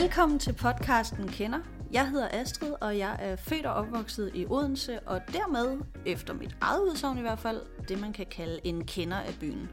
Velkommen 0.00 0.38
til 0.38 0.52
podcasten 0.52 1.28
Kender. 1.28 1.58
Jeg 1.92 2.10
hedder 2.10 2.28
Astrid, 2.32 2.72
og 2.80 2.98
jeg 2.98 3.16
er 3.18 3.36
født 3.36 3.66
og 3.66 3.74
opvokset 3.74 4.30
i 4.34 4.46
Odense, 4.46 5.00
og 5.00 5.20
dermed, 5.32 5.78
efter 6.06 6.34
mit 6.34 6.56
eget 6.60 6.80
udsagn 6.82 7.18
i 7.18 7.20
hvert 7.20 7.38
fald, 7.38 7.60
det 7.88 8.00
man 8.00 8.12
kan 8.12 8.26
kalde 8.26 8.60
en 8.64 8.84
kender 8.84 9.16
af 9.16 9.34
byen. 9.40 9.68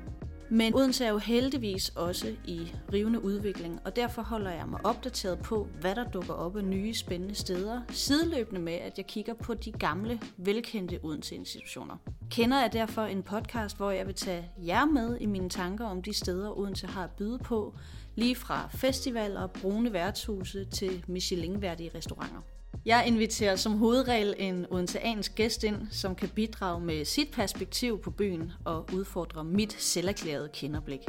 Men 0.49 0.75
Odense 0.75 1.05
er 1.05 1.09
jo 1.09 1.17
heldigvis 1.17 1.89
også 1.89 2.35
i 2.45 2.75
rivende 2.93 3.23
udvikling, 3.23 3.79
og 3.85 3.95
derfor 3.95 4.21
holder 4.21 4.51
jeg 4.51 4.67
mig 4.67 4.79
opdateret 4.83 5.39
på, 5.39 5.67
hvad 5.81 5.95
der 5.95 6.03
dukker 6.03 6.33
op 6.33 6.57
af 6.57 6.63
nye 6.63 6.93
spændende 6.93 7.35
steder, 7.35 7.81
sideløbende 7.89 8.61
med, 8.61 8.73
at 8.73 8.97
jeg 8.97 9.07
kigger 9.07 9.33
på 9.33 9.53
de 9.53 9.71
gamle, 9.71 10.19
velkendte 10.37 10.99
Odense-institutioner. 11.03 11.97
Kender 12.31 12.57
er 12.57 12.67
derfor 12.67 13.01
en 13.01 13.23
podcast, 13.23 13.77
hvor 13.77 13.91
jeg 13.91 14.07
vil 14.07 14.15
tage 14.15 14.51
jer 14.57 14.85
med 14.85 15.17
i 15.21 15.25
mine 15.25 15.49
tanker 15.49 15.85
om 15.85 16.01
de 16.01 16.13
steder, 16.13 16.57
Odense 16.57 16.87
har 16.87 17.03
at 17.03 17.11
byde 17.11 17.39
på, 17.39 17.75
lige 18.15 18.35
fra 18.35 18.69
festivaler, 18.73 19.47
brune 19.47 19.93
værtshuse 19.93 20.65
til 20.65 21.03
Michelin-værdige 21.07 21.91
restauranter. 21.95 22.41
Jeg 22.85 23.03
inviterer 23.07 23.55
som 23.55 23.77
hovedregel 23.77 24.35
en 24.37 24.65
odenseansk 24.69 25.35
gæst 25.35 25.63
ind, 25.63 25.87
som 25.91 26.15
kan 26.15 26.29
bidrage 26.29 26.81
med 26.81 27.05
sit 27.05 27.31
perspektiv 27.31 28.01
på 28.01 28.11
byen 28.11 28.51
og 28.65 28.89
udfordre 28.93 29.43
mit 29.43 29.73
selverklærede 29.73 30.49
kinderblik. 30.53 30.99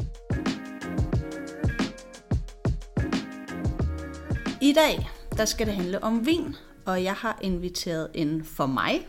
I 4.63 4.73
dag 4.73 5.09
der 5.37 5.45
skal 5.45 5.67
det 5.67 5.75
handle 5.75 6.05
om 6.05 6.27
vin, 6.27 6.55
og 6.87 7.05
jeg 7.05 7.15
har 7.15 7.39
inviteret 7.43 8.09
en 8.15 8.45
for 8.45 8.67
mig 8.67 9.09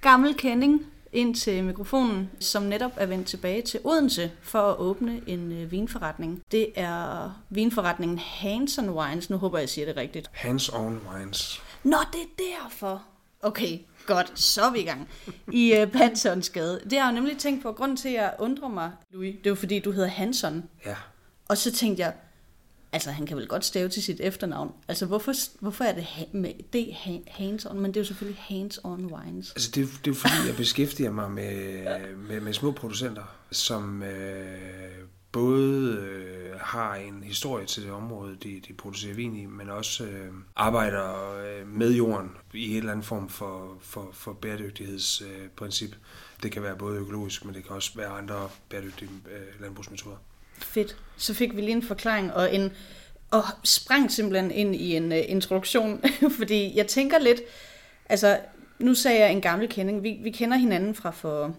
gammel 0.00 0.34
kending 0.34 0.86
ind 1.12 1.34
til 1.34 1.64
mikrofonen, 1.64 2.30
som 2.40 2.62
netop 2.62 2.92
er 2.96 3.06
vendt 3.06 3.26
tilbage 3.26 3.62
til 3.62 3.80
Odense 3.84 4.30
for 4.42 4.70
at 4.70 4.78
åbne 4.78 5.20
en 5.26 5.52
øh, 5.52 5.72
vinforretning. 5.72 6.42
Det 6.52 6.72
er 6.74 7.30
vinforretningen 7.50 8.18
Hands 8.18 8.78
on 8.78 8.90
Wines. 8.90 9.30
Nu 9.30 9.36
håber 9.36 9.58
jeg, 9.58 9.62
jeg 9.62 9.68
siger 9.68 9.86
det 9.86 9.96
rigtigt. 9.96 10.30
Hands 10.32 10.68
on 10.68 11.00
Wines. 11.12 11.62
Nå, 11.84 11.96
det 12.12 12.20
er 12.20 12.44
derfor. 12.62 13.02
Okay, 13.42 13.78
godt. 14.06 14.32
Så 14.34 14.62
er 14.62 14.70
vi 14.70 14.78
i 14.78 14.84
gang. 14.84 15.08
I 15.52 15.82
uh, 15.82 15.90
Pansonsgade. 15.90 16.80
Det 16.84 16.92
har 16.92 17.06
jeg 17.06 17.10
jo 17.10 17.14
nemlig 17.14 17.38
tænkt 17.38 17.62
på. 17.62 17.72
Grunden 17.72 17.96
til, 17.96 18.08
at 18.08 18.14
jeg 18.14 18.34
undrer 18.38 18.68
mig, 18.68 18.90
Louis, 19.10 19.34
det 19.38 19.46
er 19.46 19.50
jo 19.50 19.54
fordi, 19.54 19.78
du 19.78 19.92
hedder 19.92 20.08
Hanson. 20.08 20.64
Ja. 20.86 20.96
Og 21.48 21.56
så 21.56 21.72
tænkte 21.72 22.02
jeg, 22.02 22.12
altså 22.96 23.10
han 23.10 23.26
kan 23.26 23.36
vel 23.36 23.46
godt 23.46 23.64
stave 23.64 23.88
til 23.88 24.02
sit 24.02 24.20
efternavn. 24.20 24.72
Altså 24.88 25.06
hvorfor, 25.06 25.32
hvorfor 25.60 25.84
er 25.84 25.94
det 25.94 26.04
ha- 26.04 26.24
med 26.32 26.52
det 26.72 26.88
ha- 26.94 27.18
hands 27.26 27.66
on, 27.66 27.80
men 27.80 27.90
det 27.90 27.96
er 27.96 28.00
jo 28.00 28.06
selvfølgelig 28.06 28.42
hands 28.42 28.78
on 28.84 29.04
wines. 29.12 29.50
Altså 29.50 29.70
det, 29.74 29.82
er- 29.82 29.86
det 29.86 30.06
er 30.06 30.10
jo 30.10 30.14
fordi, 30.14 30.34
jeg 30.48 30.56
beskæftiger 30.56 31.10
mig 31.10 31.30
med, 31.30 31.84
med, 32.16 32.40
med 32.40 32.52
små 32.52 32.72
producenter, 32.72 33.22
som 33.50 34.02
øh, 34.02 34.90
både 35.32 35.92
øh, 35.92 36.60
har 36.60 36.94
en 36.94 37.22
historie 37.22 37.66
til 37.66 37.82
det 37.82 37.92
område, 37.92 38.36
de, 38.42 38.60
de 38.68 38.72
producerer 38.72 39.14
vin 39.14 39.36
i, 39.36 39.46
men 39.46 39.70
også 39.70 40.04
øh, 40.04 40.32
arbejder 40.56 41.32
øh, 41.38 41.68
med 41.68 41.92
jorden 41.92 42.30
i 42.54 42.70
en 42.70 42.76
eller 42.76 42.92
anden 42.92 43.04
form 43.04 43.28
for, 43.28 43.78
for, 43.82 44.08
for 44.12 44.32
bæredygtighedsprincip. 44.32 45.42
Øh, 45.44 45.48
princip. 45.56 45.94
det 46.42 46.52
kan 46.52 46.62
være 46.62 46.76
både 46.76 46.98
økologisk, 46.98 47.44
men 47.44 47.54
det 47.54 47.64
kan 47.64 47.72
også 47.76 47.90
være 47.96 48.08
andre 48.08 48.48
bæredygtige 48.68 49.10
øh, 49.32 49.60
landbrugsmetoder. 49.62 50.16
Fedt. 50.58 50.96
Så 51.16 51.34
fik 51.34 51.56
vi 51.56 51.60
lige 51.60 51.72
en 51.72 51.82
forklaring 51.82 52.32
og 52.32 52.54
en 52.54 52.72
og 53.30 53.42
sprang 53.64 54.12
simpelthen 54.12 54.50
ind 54.50 54.74
i 54.74 54.96
en 54.96 55.12
uh, 55.12 55.18
introduktion, 55.28 56.02
fordi 56.38 56.76
jeg 56.76 56.86
tænker 56.86 57.18
lidt, 57.18 57.40
altså 58.08 58.38
nu 58.78 58.94
sagde 58.94 59.20
jeg 59.20 59.32
en 59.32 59.40
gammel 59.40 59.68
kending, 59.68 60.02
vi, 60.02 60.18
vi 60.22 60.30
kender 60.30 60.56
hinanden 60.56 60.94
fra 60.94 61.10
for 61.10 61.56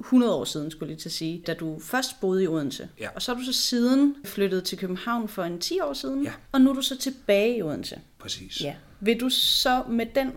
100 0.00 0.34
år 0.34 0.44
siden, 0.44 0.70
skulle 0.70 0.88
jeg 0.88 0.88
lige 0.94 1.00
til 1.02 1.08
at 1.08 1.12
sige, 1.12 1.42
da 1.46 1.54
du 1.54 1.78
først 1.80 2.20
boede 2.20 2.42
i 2.44 2.46
Odense. 2.46 2.88
Ja. 3.00 3.08
Og 3.14 3.22
så 3.22 3.32
er 3.32 3.36
du 3.36 3.44
så 3.44 3.52
siden 3.52 4.16
flyttet 4.24 4.64
til 4.64 4.78
København 4.78 5.28
for 5.28 5.42
en 5.44 5.58
10 5.60 5.80
år 5.80 5.92
siden, 5.92 6.22
Ja. 6.24 6.32
og 6.52 6.60
nu 6.60 6.70
er 6.70 6.74
du 6.74 6.82
så 6.82 6.98
tilbage 6.98 7.56
i 7.56 7.62
Odense. 7.62 8.00
Præcis. 8.18 8.60
Ja. 8.60 8.74
Vil 9.00 9.20
du 9.20 9.28
så 9.28 9.82
med 9.88 10.06
den 10.14 10.32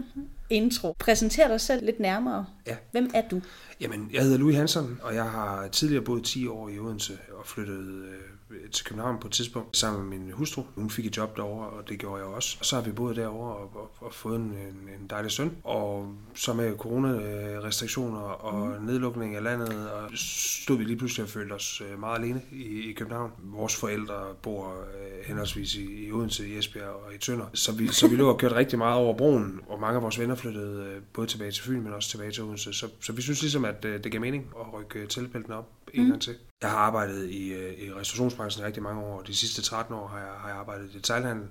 intro 0.50 0.96
præsentere 1.00 1.50
dig 1.50 1.62
selv 1.62 1.86
lidt 1.86 2.00
nærmere? 2.00 2.46
Ja. 2.68 2.76
Hvem 2.92 3.12
er 3.14 3.22
du? 3.32 3.42
Jamen, 3.82 4.10
jeg 4.14 4.24
hedder 4.24 4.38
Louis 4.38 4.56
Hansen, 4.56 5.00
og 5.02 5.16
jeg 5.16 5.32
har 5.32 5.68
tidligere 5.68 6.04
boet 6.04 6.24
10 6.24 6.48
år 6.48 6.70
i 6.70 6.80
Odense 6.80 7.18
og 7.38 7.46
flyttet 7.48 8.06
øh, 8.06 8.70
til 8.72 8.86
København 8.86 9.20
på 9.20 9.28
et 9.28 9.34
tidspunkt 9.34 9.78
sammen 9.78 10.10
med 10.10 10.18
min 10.18 10.32
hustru. 10.32 10.64
Hun 10.76 10.90
fik 10.90 11.06
et 11.06 11.18
job 11.18 11.38
derovre, 11.38 11.70
og 11.70 11.90
det 11.90 12.00
gjorde 12.00 12.24
jeg 12.24 12.26
også. 12.26 12.58
Og 12.60 12.66
så 12.66 12.76
har 12.76 12.84
vi 12.84 12.92
boet 12.92 13.16
derovre 13.16 13.56
og, 13.56 13.72
og, 13.76 13.92
og 14.00 14.14
fået 14.14 14.36
en, 14.36 14.42
en, 14.44 15.08
dejlig 15.10 15.32
søn. 15.32 15.58
Og 15.64 16.16
så 16.36 16.54
med 16.54 16.78
coronarestriktioner 16.78 18.20
og 18.20 18.82
mm. 18.82 18.86
nedlukning 18.86 19.36
af 19.36 19.44
landet, 19.44 19.92
og 19.92 20.10
stod 20.16 20.78
vi 20.78 20.84
lige 20.84 20.98
pludselig 20.98 21.24
og 21.24 21.30
følte 21.30 21.54
os 21.54 21.82
øh, 21.92 22.00
meget 22.00 22.20
alene 22.20 22.42
i, 22.52 22.90
i 22.90 22.94
København. 22.94 23.32
Vores 23.44 23.76
forældre 23.76 24.16
bor 24.42 24.70
øh, 24.70 25.26
henholdsvis 25.26 25.76
i, 25.76 26.08
i 26.08 26.12
Odense, 26.12 26.48
i 26.48 26.58
Esbjerg 26.58 26.90
og 26.90 27.16
i 27.16 27.18
Tønder. 27.18 27.46
Så 27.54 27.72
vi, 27.72 27.88
så 27.88 28.08
vi 28.08 28.16
lå 28.16 28.30
og 28.30 28.38
kørte 28.38 28.56
rigtig 28.56 28.78
meget 28.78 28.96
over 28.96 29.18
broen, 29.18 29.60
og 29.68 29.80
mange 29.80 29.96
af 29.96 30.02
vores 30.02 30.20
venner 30.20 30.36
flyttede 30.36 30.84
øh, 30.84 31.02
både 31.14 31.28
tilbage 31.28 31.52
til 31.52 31.64
Fyn, 31.64 31.82
men 31.82 31.94
også 31.94 32.10
tilbage 32.10 32.32
til 32.32 32.44
Odense. 32.44 32.55
Så, 32.58 32.90
så 33.02 33.14
vi 33.14 33.22
synes 33.22 33.42
ligesom, 33.42 33.66
at 33.66 33.86
øh, 33.86 34.04
det 34.04 34.12
gav 34.12 34.22
mening 34.22 34.54
at 34.60 34.74
rykke 34.74 35.00
øh, 35.00 35.08
teltpæltene 35.08 35.56
op 35.56 35.70
en 35.94 36.04
mm. 36.04 36.10
gang 36.10 36.22
til. 36.22 36.36
Jeg 36.62 36.70
har 36.70 36.78
arbejdet 36.78 37.30
i, 37.30 37.54
øh, 37.54 37.74
i 37.74 37.94
restaurationsbranchen 37.94 38.64
i 38.64 38.66
rigtig 38.68 38.84
mange 38.84 39.02
år. 39.02 39.22
De 39.22 39.36
sidste 39.36 39.62
13 39.62 39.96
år 39.96 40.08
har 40.08 40.18
jeg, 40.20 40.28
har 40.38 40.48
jeg 40.50 40.58
arbejdet 40.58 40.90
i 40.94 40.98
detailhandel 40.98 41.48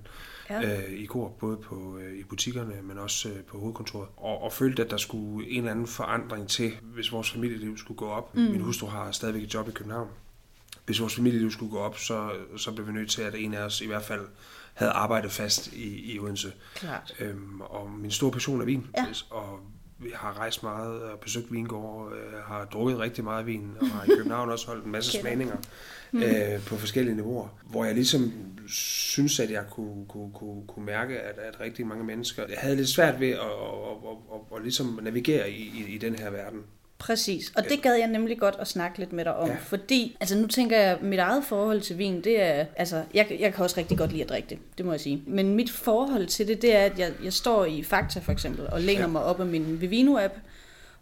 Ja. 0.49 0.77
øh, 0.77 0.93
i 0.93 1.07
Coop, 1.07 1.39
både 1.39 1.57
på, 1.57 1.97
øh, 1.97 2.19
i 2.19 2.23
butikkerne, 2.23 2.81
men 2.83 2.97
også 2.97 3.29
øh, 3.29 3.43
på 3.43 3.59
hovedkontoret. 3.59 4.07
Og, 4.17 4.41
og 4.41 4.53
følte, 4.53 4.83
at 4.85 4.91
der 4.91 4.97
skulle 4.97 5.49
en 5.49 5.57
eller 5.57 5.71
anden 5.71 5.87
forandring 5.87 6.47
til, 6.49 6.71
hvis 6.81 7.11
vores 7.11 7.31
familieliv 7.31 7.77
skulle 7.77 7.97
gå 7.97 8.05
op. 8.09 8.35
Mm. 8.35 8.41
Min 8.41 8.61
hustru 8.61 8.87
har 8.87 9.11
stadigvæk 9.11 9.43
et 9.43 9.53
job 9.53 9.67
i 9.69 9.71
København. 9.71 10.07
Hvis 10.85 11.01
vores 11.01 11.15
familieliv 11.15 11.51
skulle 11.51 11.71
gå 11.71 11.77
op, 11.77 11.97
så, 11.97 12.31
så 12.57 12.71
blev 12.71 12.87
vi 12.87 12.91
nødt 12.91 13.09
til, 13.11 13.21
at 13.21 13.35
en 13.35 13.53
af 13.53 13.61
os 13.61 13.81
i 13.81 13.87
hvert 13.87 14.03
fald 14.03 14.21
havde 14.73 14.91
arbejdet 14.91 15.31
fast 15.31 15.73
i, 15.73 16.13
i 16.13 16.19
Odense. 16.19 16.53
Klart. 16.75 17.15
Øhm, 17.19 17.61
og 17.61 17.91
min 17.91 18.11
store 18.11 18.31
passion 18.31 18.61
er 18.61 18.65
vin, 18.65 18.87
Ja. 18.97 19.05
og 19.29 19.59
har 20.13 20.39
rejst 20.39 20.63
meget 20.63 21.01
og 21.01 21.19
besøgt 21.19 21.51
vingårde, 21.51 22.15
øh, 22.15 22.33
har 22.43 22.65
drukket 22.65 22.99
rigtig 22.99 23.23
meget 23.23 23.45
vin, 23.45 23.71
og 23.81 23.87
har 23.87 24.03
i 24.03 24.07
København 24.17 24.49
også 24.49 24.67
holdt 24.67 24.85
en 24.85 24.91
masse 24.91 25.19
smagninger 25.19 25.57
øh, 26.13 26.65
på 26.65 26.75
forskellige 26.75 27.15
niveauer, 27.15 27.47
hvor 27.69 27.85
jeg 27.85 27.95
ligesom 27.95 28.33
synes, 28.67 29.39
at 29.39 29.51
jeg 29.51 29.63
kunne, 29.71 30.05
kunne, 30.07 30.31
kunne, 30.33 30.67
kunne 30.67 30.85
mærke, 30.85 31.19
at, 31.19 31.37
at 31.37 31.59
rigtig 31.59 31.87
mange 31.87 32.03
mennesker 32.03 32.43
jeg 32.49 32.57
havde 32.57 32.75
lidt 32.75 32.89
svært 32.89 33.19
ved 33.19 33.29
at, 33.29 33.39
at, 33.39 33.41
at, 33.41 34.17
at, 34.33 34.57
at 34.57 34.63
ligesom 34.63 34.99
navigere 35.03 35.51
i, 35.51 35.71
i, 35.75 35.95
i 35.95 35.97
den 35.97 36.15
her 36.15 36.29
verden. 36.29 36.63
Præcis, 36.97 37.51
og 37.55 37.63
det 37.69 37.81
gad 37.81 37.95
jeg 37.95 38.07
nemlig 38.07 38.39
godt 38.39 38.55
at 38.59 38.67
snakke 38.67 38.99
lidt 38.99 39.13
med 39.13 39.25
dig 39.25 39.35
om, 39.35 39.49
ja. 39.49 39.55
Fordi, 39.61 40.17
altså 40.19 40.37
nu 40.37 40.47
tænker 40.47 40.77
jeg, 40.79 40.97
mit 41.01 41.19
eget 41.19 41.43
forhold 41.43 41.81
til 41.81 41.97
vin, 41.97 42.21
det 42.23 42.41
er, 42.41 42.65
altså, 42.75 43.03
jeg, 43.13 43.27
jeg 43.39 43.53
kan 43.53 43.63
også 43.63 43.77
rigtig 43.77 43.97
godt 43.97 44.11
lide 44.11 44.23
at 44.23 44.29
drikke 44.29 44.49
det, 44.49 44.57
det 44.77 44.85
må 44.85 44.91
jeg 44.91 45.01
sige. 45.01 45.23
Men 45.27 45.55
mit 45.55 45.71
forhold 45.71 46.27
til 46.27 46.47
det, 46.47 46.61
det 46.61 46.75
er, 46.75 46.81
at 46.81 46.99
jeg, 46.99 47.11
jeg 47.23 47.33
står 47.33 47.65
i 47.65 47.83
Fakta 47.83 48.19
for 48.19 48.31
eksempel, 48.31 48.67
og 48.67 48.81
læner 48.81 49.01
ja. 49.01 49.07
Mig 49.07 49.23
op 49.23 49.39
af 49.39 49.45
min 49.45 49.77
Vivino-app, 49.81 50.33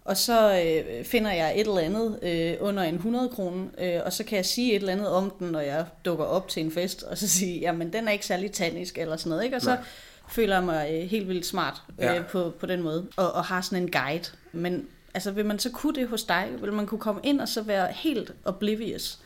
og 0.05 0.17
så 0.17 0.61
øh, 0.65 1.05
finder 1.05 1.31
jeg 1.31 1.53
et 1.59 1.67
eller 1.67 1.79
andet 1.79 2.19
øh, 2.21 2.53
under 2.59 2.83
en 2.83 2.95
100 2.95 3.29
kroner, 3.29 3.65
øh, 3.77 4.01
og 4.05 4.13
så 4.13 4.23
kan 4.23 4.35
jeg 4.35 4.45
sige 4.45 4.71
et 4.71 4.75
eller 4.79 4.93
andet 4.93 5.07
om 5.09 5.33
den, 5.39 5.47
når 5.47 5.59
jeg 5.59 5.85
dukker 6.05 6.25
op 6.25 6.47
til 6.47 6.63
en 6.65 6.71
fest, 6.71 7.03
og 7.03 7.17
så 7.17 7.27
sige, 7.27 7.59
jamen 7.59 7.93
den 7.93 8.07
er 8.07 8.11
ikke 8.11 8.25
særlig 8.25 8.51
tannisk 8.51 8.97
eller 8.97 9.17
sådan 9.17 9.29
noget, 9.29 9.43
ikke? 9.43 9.55
Og 9.55 9.61
så 9.61 9.69
Nej. 9.69 9.83
føler 10.29 10.61
mig 10.61 10.89
øh, 10.93 11.09
helt 11.09 11.27
vildt 11.27 11.45
smart 11.45 11.81
øh, 11.99 12.05
Ja. 12.05 12.21
på, 12.31 12.53
på 12.59 12.65
den 12.65 12.81
måde, 12.81 13.07
og, 13.15 13.31
og 13.31 13.43
har 13.43 13.61
sådan 13.61 13.83
en 13.83 13.91
guide. 13.91 14.25
Men 14.51 14.87
altså, 15.13 15.31
vil 15.31 15.45
man 15.45 15.59
så 15.59 15.71
kunne 15.71 15.95
det 15.95 16.07
hos 16.07 16.23
dig? 16.23 16.49
Vil 16.61 16.73
man 16.73 16.85
kunne 16.85 16.99
komme 16.99 17.21
ind 17.23 17.41
og 17.41 17.47
så 17.47 17.61
være 17.61 17.91
helt 17.91 18.33
oblivious? 18.45 19.19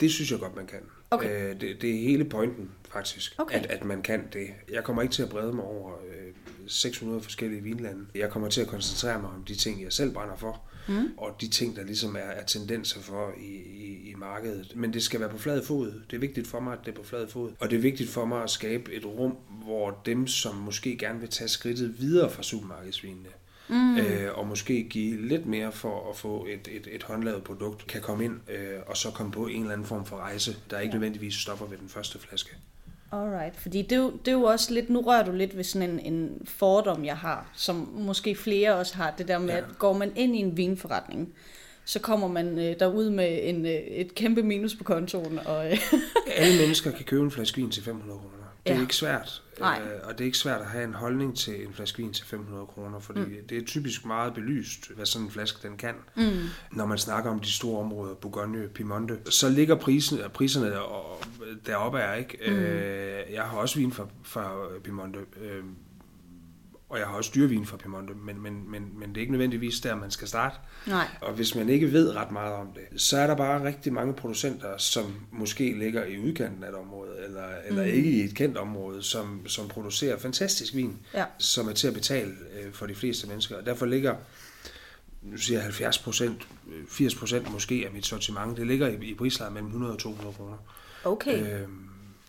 Det 0.00 0.10
synes 0.10 0.30
jeg 0.30 0.38
godt, 0.38 0.56
man 0.56 0.66
kan. 0.66 0.78
Okay. 1.10 1.50
Øh, 1.50 1.60
det, 1.60 1.82
det 1.82 1.90
er 1.90 2.00
hele 2.02 2.24
pointen, 2.24 2.70
faktisk, 2.92 3.34
Okay. 3.38 3.58
at, 3.58 3.66
at 3.66 3.84
man 3.84 4.02
kan 4.02 4.28
det. 4.32 4.46
Jeg 4.72 4.84
kommer 4.84 5.02
ikke 5.02 5.14
til 5.14 5.22
at 5.22 5.28
brede 5.28 5.52
mig 5.52 5.64
over 5.64 5.92
øh, 5.92 6.32
600 6.66 7.22
forskellige 7.22 7.62
vinlande. 7.62 8.06
Jeg 8.14 8.30
kommer 8.30 8.48
til 8.48 8.60
at 8.60 8.66
koncentrere 8.66 9.20
mig 9.20 9.30
om 9.30 9.44
de 9.44 9.54
ting, 9.54 9.82
jeg 9.82 9.92
selv 9.92 10.12
brænder 10.12 10.36
for, 10.36 10.62
mm. 10.88 11.08
og 11.16 11.36
de 11.40 11.48
ting, 11.48 11.76
der 11.76 11.84
ligesom 11.84 12.16
er, 12.16 12.20
er 12.20 12.44
tendenser 12.44 13.00
for 13.00 13.32
i, 13.40 13.56
i, 13.56 14.10
i 14.10 14.14
markedet. 14.14 14.72
Men 14.76 14.92
det 14.92 15.02
skal 15.02 15.20
være 15.20 15.28
på 15.28 15.38
flad 15.38 15.64
fod. 15.64 16.02
Det 16.10 16.16
er 16.16 16.20
vigtigt 16.20 16.46
for 16.46 16.60
mig, 16.60 16.72
at 16.72 16.78
det 16.84 16.92
er 16.92 16.96
på 16.96 17.04
flad 17.04 17.28
fod. 17.28 17.52
Og 17.60 17.70
det 17.70 17.76
er 17.76 17.80
vigtigt 17.80 18.10
for 18.10 18.24
mig 18.24 18.42
at 18.42 18.50
skabe 18.50 18.92
et 18.92 19.04
rum, 19.06 19.36
hvor 19.64 20.00
dem, 20.06 20.26
som 20.26 20.54
måske 20.54 20.98
gerne 20.98 21.20
vil 21.20 21.28
tage 21.28 21.48
skridtet 21.48 22.00
videre 22.00 22.30
fra 22.30 22.42
supermarkedsvinene, 22.42 23.28
mm. 23.70 23.96
øh, 23.98 24.38
og 24.38 24.46
måske 24.46 24.82
give 24.82 25.26
lidt 25.28 25.46
mere 25.46 25.72
for 25.72 26.10
at 26.10 26.16
få 26.16 26.46
et, 26.48 26.68
et, 26.76 26.88
et 26.92 27.02
håndlavet 27.02 27.44
produkt, 27.44 27.86
kan 27.86 28.00
komme 28.00 28.24
ind 28.24 28.34
øh, 28.50 28.78
og 28.86 28.96
så 28.96 29.10
komme 29.10 29.32
på 29.32 29.46
en 29.46 29.60
eller 29.60 29.72
anden 29.72 29.86
form 29.86 30.06
for 30.06 30.16
rejse, 30.16 30.56
der 30.70 30.78
ikke 30.78 30.94
nødvendigvis 30.94 31.34
stopper 31.34 31.66
ved 31.66 31.78
den 31.78 31.88
første 31.88 32.18
flaske. 32.18 32.50
Alright, 33.12 33.56
fordi 33.56 33.82
det 33.82 33.92
er, 33.92 33.96
jo, 33.96 34.10
det 34.10 34.28
er 34.28 34.32
jo 34.32 34.42
også 34.42 34.74
lidt, 34.74 34.90
nu 34.90 35.00
rører 35.00 35.24
du 35.24 35.32
lidt 35.32 35.56
ved 35.56 35.64
sådan 35.64 35.90
en, 35.90 36.14
en 36.14 36.42
fordom, 36.44 37.04
jeg 37.04 37.16
har, 37.16 37.50
som 37.54 37.88
måske 37.94 38.34
flere 38.34 38.74
også 38.76 38.96
har, 38.96 39.14
det 39.18 39.28
der 39.28 39.38
med, 39.38 39.48
ja. 39.48 39.54
Ja. 39.54 39.60
at 39.60 39.78
går 39.78 39.92
man 39.92 40.12
ind 40.16 40.36
i 40.36 40.38
en 40.38 40.56
vinforretning, 40.56 41.34
så 41.84 41.98
kommer 42.00 42.28
man 42.28 42.58
øh, 42.58 42.78
derud 42.80 43.10
med 43.10 43.38
en, 43.42 43.66
øh, 43.66 43.72
et 43.72 44.14
kæmpe 44.14 44.42
minus 44.42 44.74
på 44.74 44.84
kontoen. 44.84 45.38
Og, 45.46 45.72
øh, 45.72 45.78
Alle 46.36 46.58
mennesker 46.60 46.90
kan 46.90 47.04
købe 47.04 47.22
en 47.24 47.30
flaske 47.30 47.56
vin 47.56 47.70
til 47.70 47.82
500 47.82 48.18
kroner. 48.18 48.34
Det 48.66 48.72
er 48.72 48.76
Ja. 48.76 48.80
ikke 48.80 48.96
svært. 48.96 49.42
Nej. 49.60 49.82
Øh, 49.82 50.00
og 50.04 50.12
det 50.12 50.20
er 50.20 50.24
ikke 50.24 50.38
svært 50.38 50.60
at 50.60 50.66
have 50.66 50.84
en 50.84 50.94
holdning 50.94 51.36
til 51.36 51.66
en 51.66 51.72
flaske 51.72 52.02
vin 52.02 52.12
til 52.12 52.26
500 52.26 52.66
kroner, 52.66 53.00
fordi 53.00 53.20
mm. 53.20 53.46
det 53.48 53.58
er 53.58 53.64
typisk 53.66 54.04
meget 54.04 54.34
belyst, 54.34 54.90
hvad 54.90 55.06
sådan 55.06 55.26
en 55.26 55.30
flaske 55.30 55.68
den 55.68 55.76
kan. 55.76 55.94
Mm. 56.16 56.22
Når 56.72 56.86
man 56.86 56.98
snakker 56.98 57.30
om 57.30 57.40
de 57.40 57.52
store 57.52 57.80
områder, 57.80 58.14
Bourgogne, 58.14 58.68
Piemonte, 58.68 59.18
så 59.30 59.48
ligger 59.48 59.74
prisen, 59.74 60.18
priserne 60.34 60.80
og 60.82 61.24
deroppe 61.66 61.98
er, 61.98 62.14
ikke? 62.14 62.38
Mm. 62.46 62.52
Øh, 62.52 63.32
jeg 63.32 63.42
har 63.42 63.58
også 63.58 63.78
vin 63.78 63.92
fra, 63.92 64.06
fra 64.22 64.52
Piemonte, 64.84 65.18
øh, 65.40 65.64
og 66.90 66.98
jeg 66.98 67.06
har 67.06 67.14
også 67.14 67.30
dyrevin 67.34 67.66
fra 67.66 67.76
Piemonte, 67.76 68.14
men, 68.14 68.42
men, 68.42 68.70
men, 68.70 68.90
men 68.98 69.08
det 69.08 69.16
er 69.16 69.20
ikke 69.20 69.32
nødvendigvis 69.32 69.80
der, 69.80 69.94
man 69.94 70.10
skal 70.10 70.28
starte. 70.28 70.56
Nej. 70.86 71.06
Og 71.20 71.32
hvis 71.32 71.54
man 71.54 71.68
ikke 71.68 71.92
ved 71.92 72.16
ret 72.16 72.30
meget 72.30 72.52
om 72.54 72.66
det, 72.74 73.00
så 73.00 73.18
er 73.18 73.26
der 73.26 73.34
bare 73.34 73.64
rigtig 73.64 73.92
mange 73.92 74.14
producenter, 74.14 74.76
som 74.78 75.14
måske 75.32 75.78
ligger 75.78 76.04
i 76.04 76.18
udkanten 76.18 76.64
af 76.64 76.68
et 76.68 76.74
område, 76.74 77.10
eller, 77.24 77.44
eller 77.66 77.82
mm. 77.82 77.88
ikke 77.88 78.10
i 78.10 78.20
et 78.20 78.34
kendt 78.34 78.56
område, 78.56 79.02
som, 79.02 79.46
som 79.46 79.68
producerer 79.68 80.18
fantastisk 80.18 80.74
vin, 80.74 80.98
Ja. 81.14 81.24
som 81.38 81.68
er 81.68 81.72
til 81.72 81.88
at 81.88 81.94
betale 81.94 82.30
øh, 82.60 82.72
for 82.72 82.86
de 82.86 82.94
fleste 82.94 83.28
mennesker. 83.28 83.56
Og 83.56 83.66
derfor 83.66 83.86
ligger, 83.86 84.14
nu 85.22 85.36
siger 85.36 85.56
jeg 85.58 85.64
70 85.64 85.98
procent, 85.98 86.48
80 86.88 87.14
procent 87.14 87.52
måske 87.52 87.84
af 87.86 87.92
mit 87.92 88.06
sortiment, 88.06 88.56
det 88.56 88.66
ligger 88.66 88.88
i, 88.88 88.94
i 89.04 89.14
prisleje 89.14 89.50
mellem 89.50 89.68
100 89.68 89.92
og 89.92 89.98
200 89.98 90.34
kroner. 90.36 90.56
Okay. 91.04 91.62
Øh, 91.62 91.68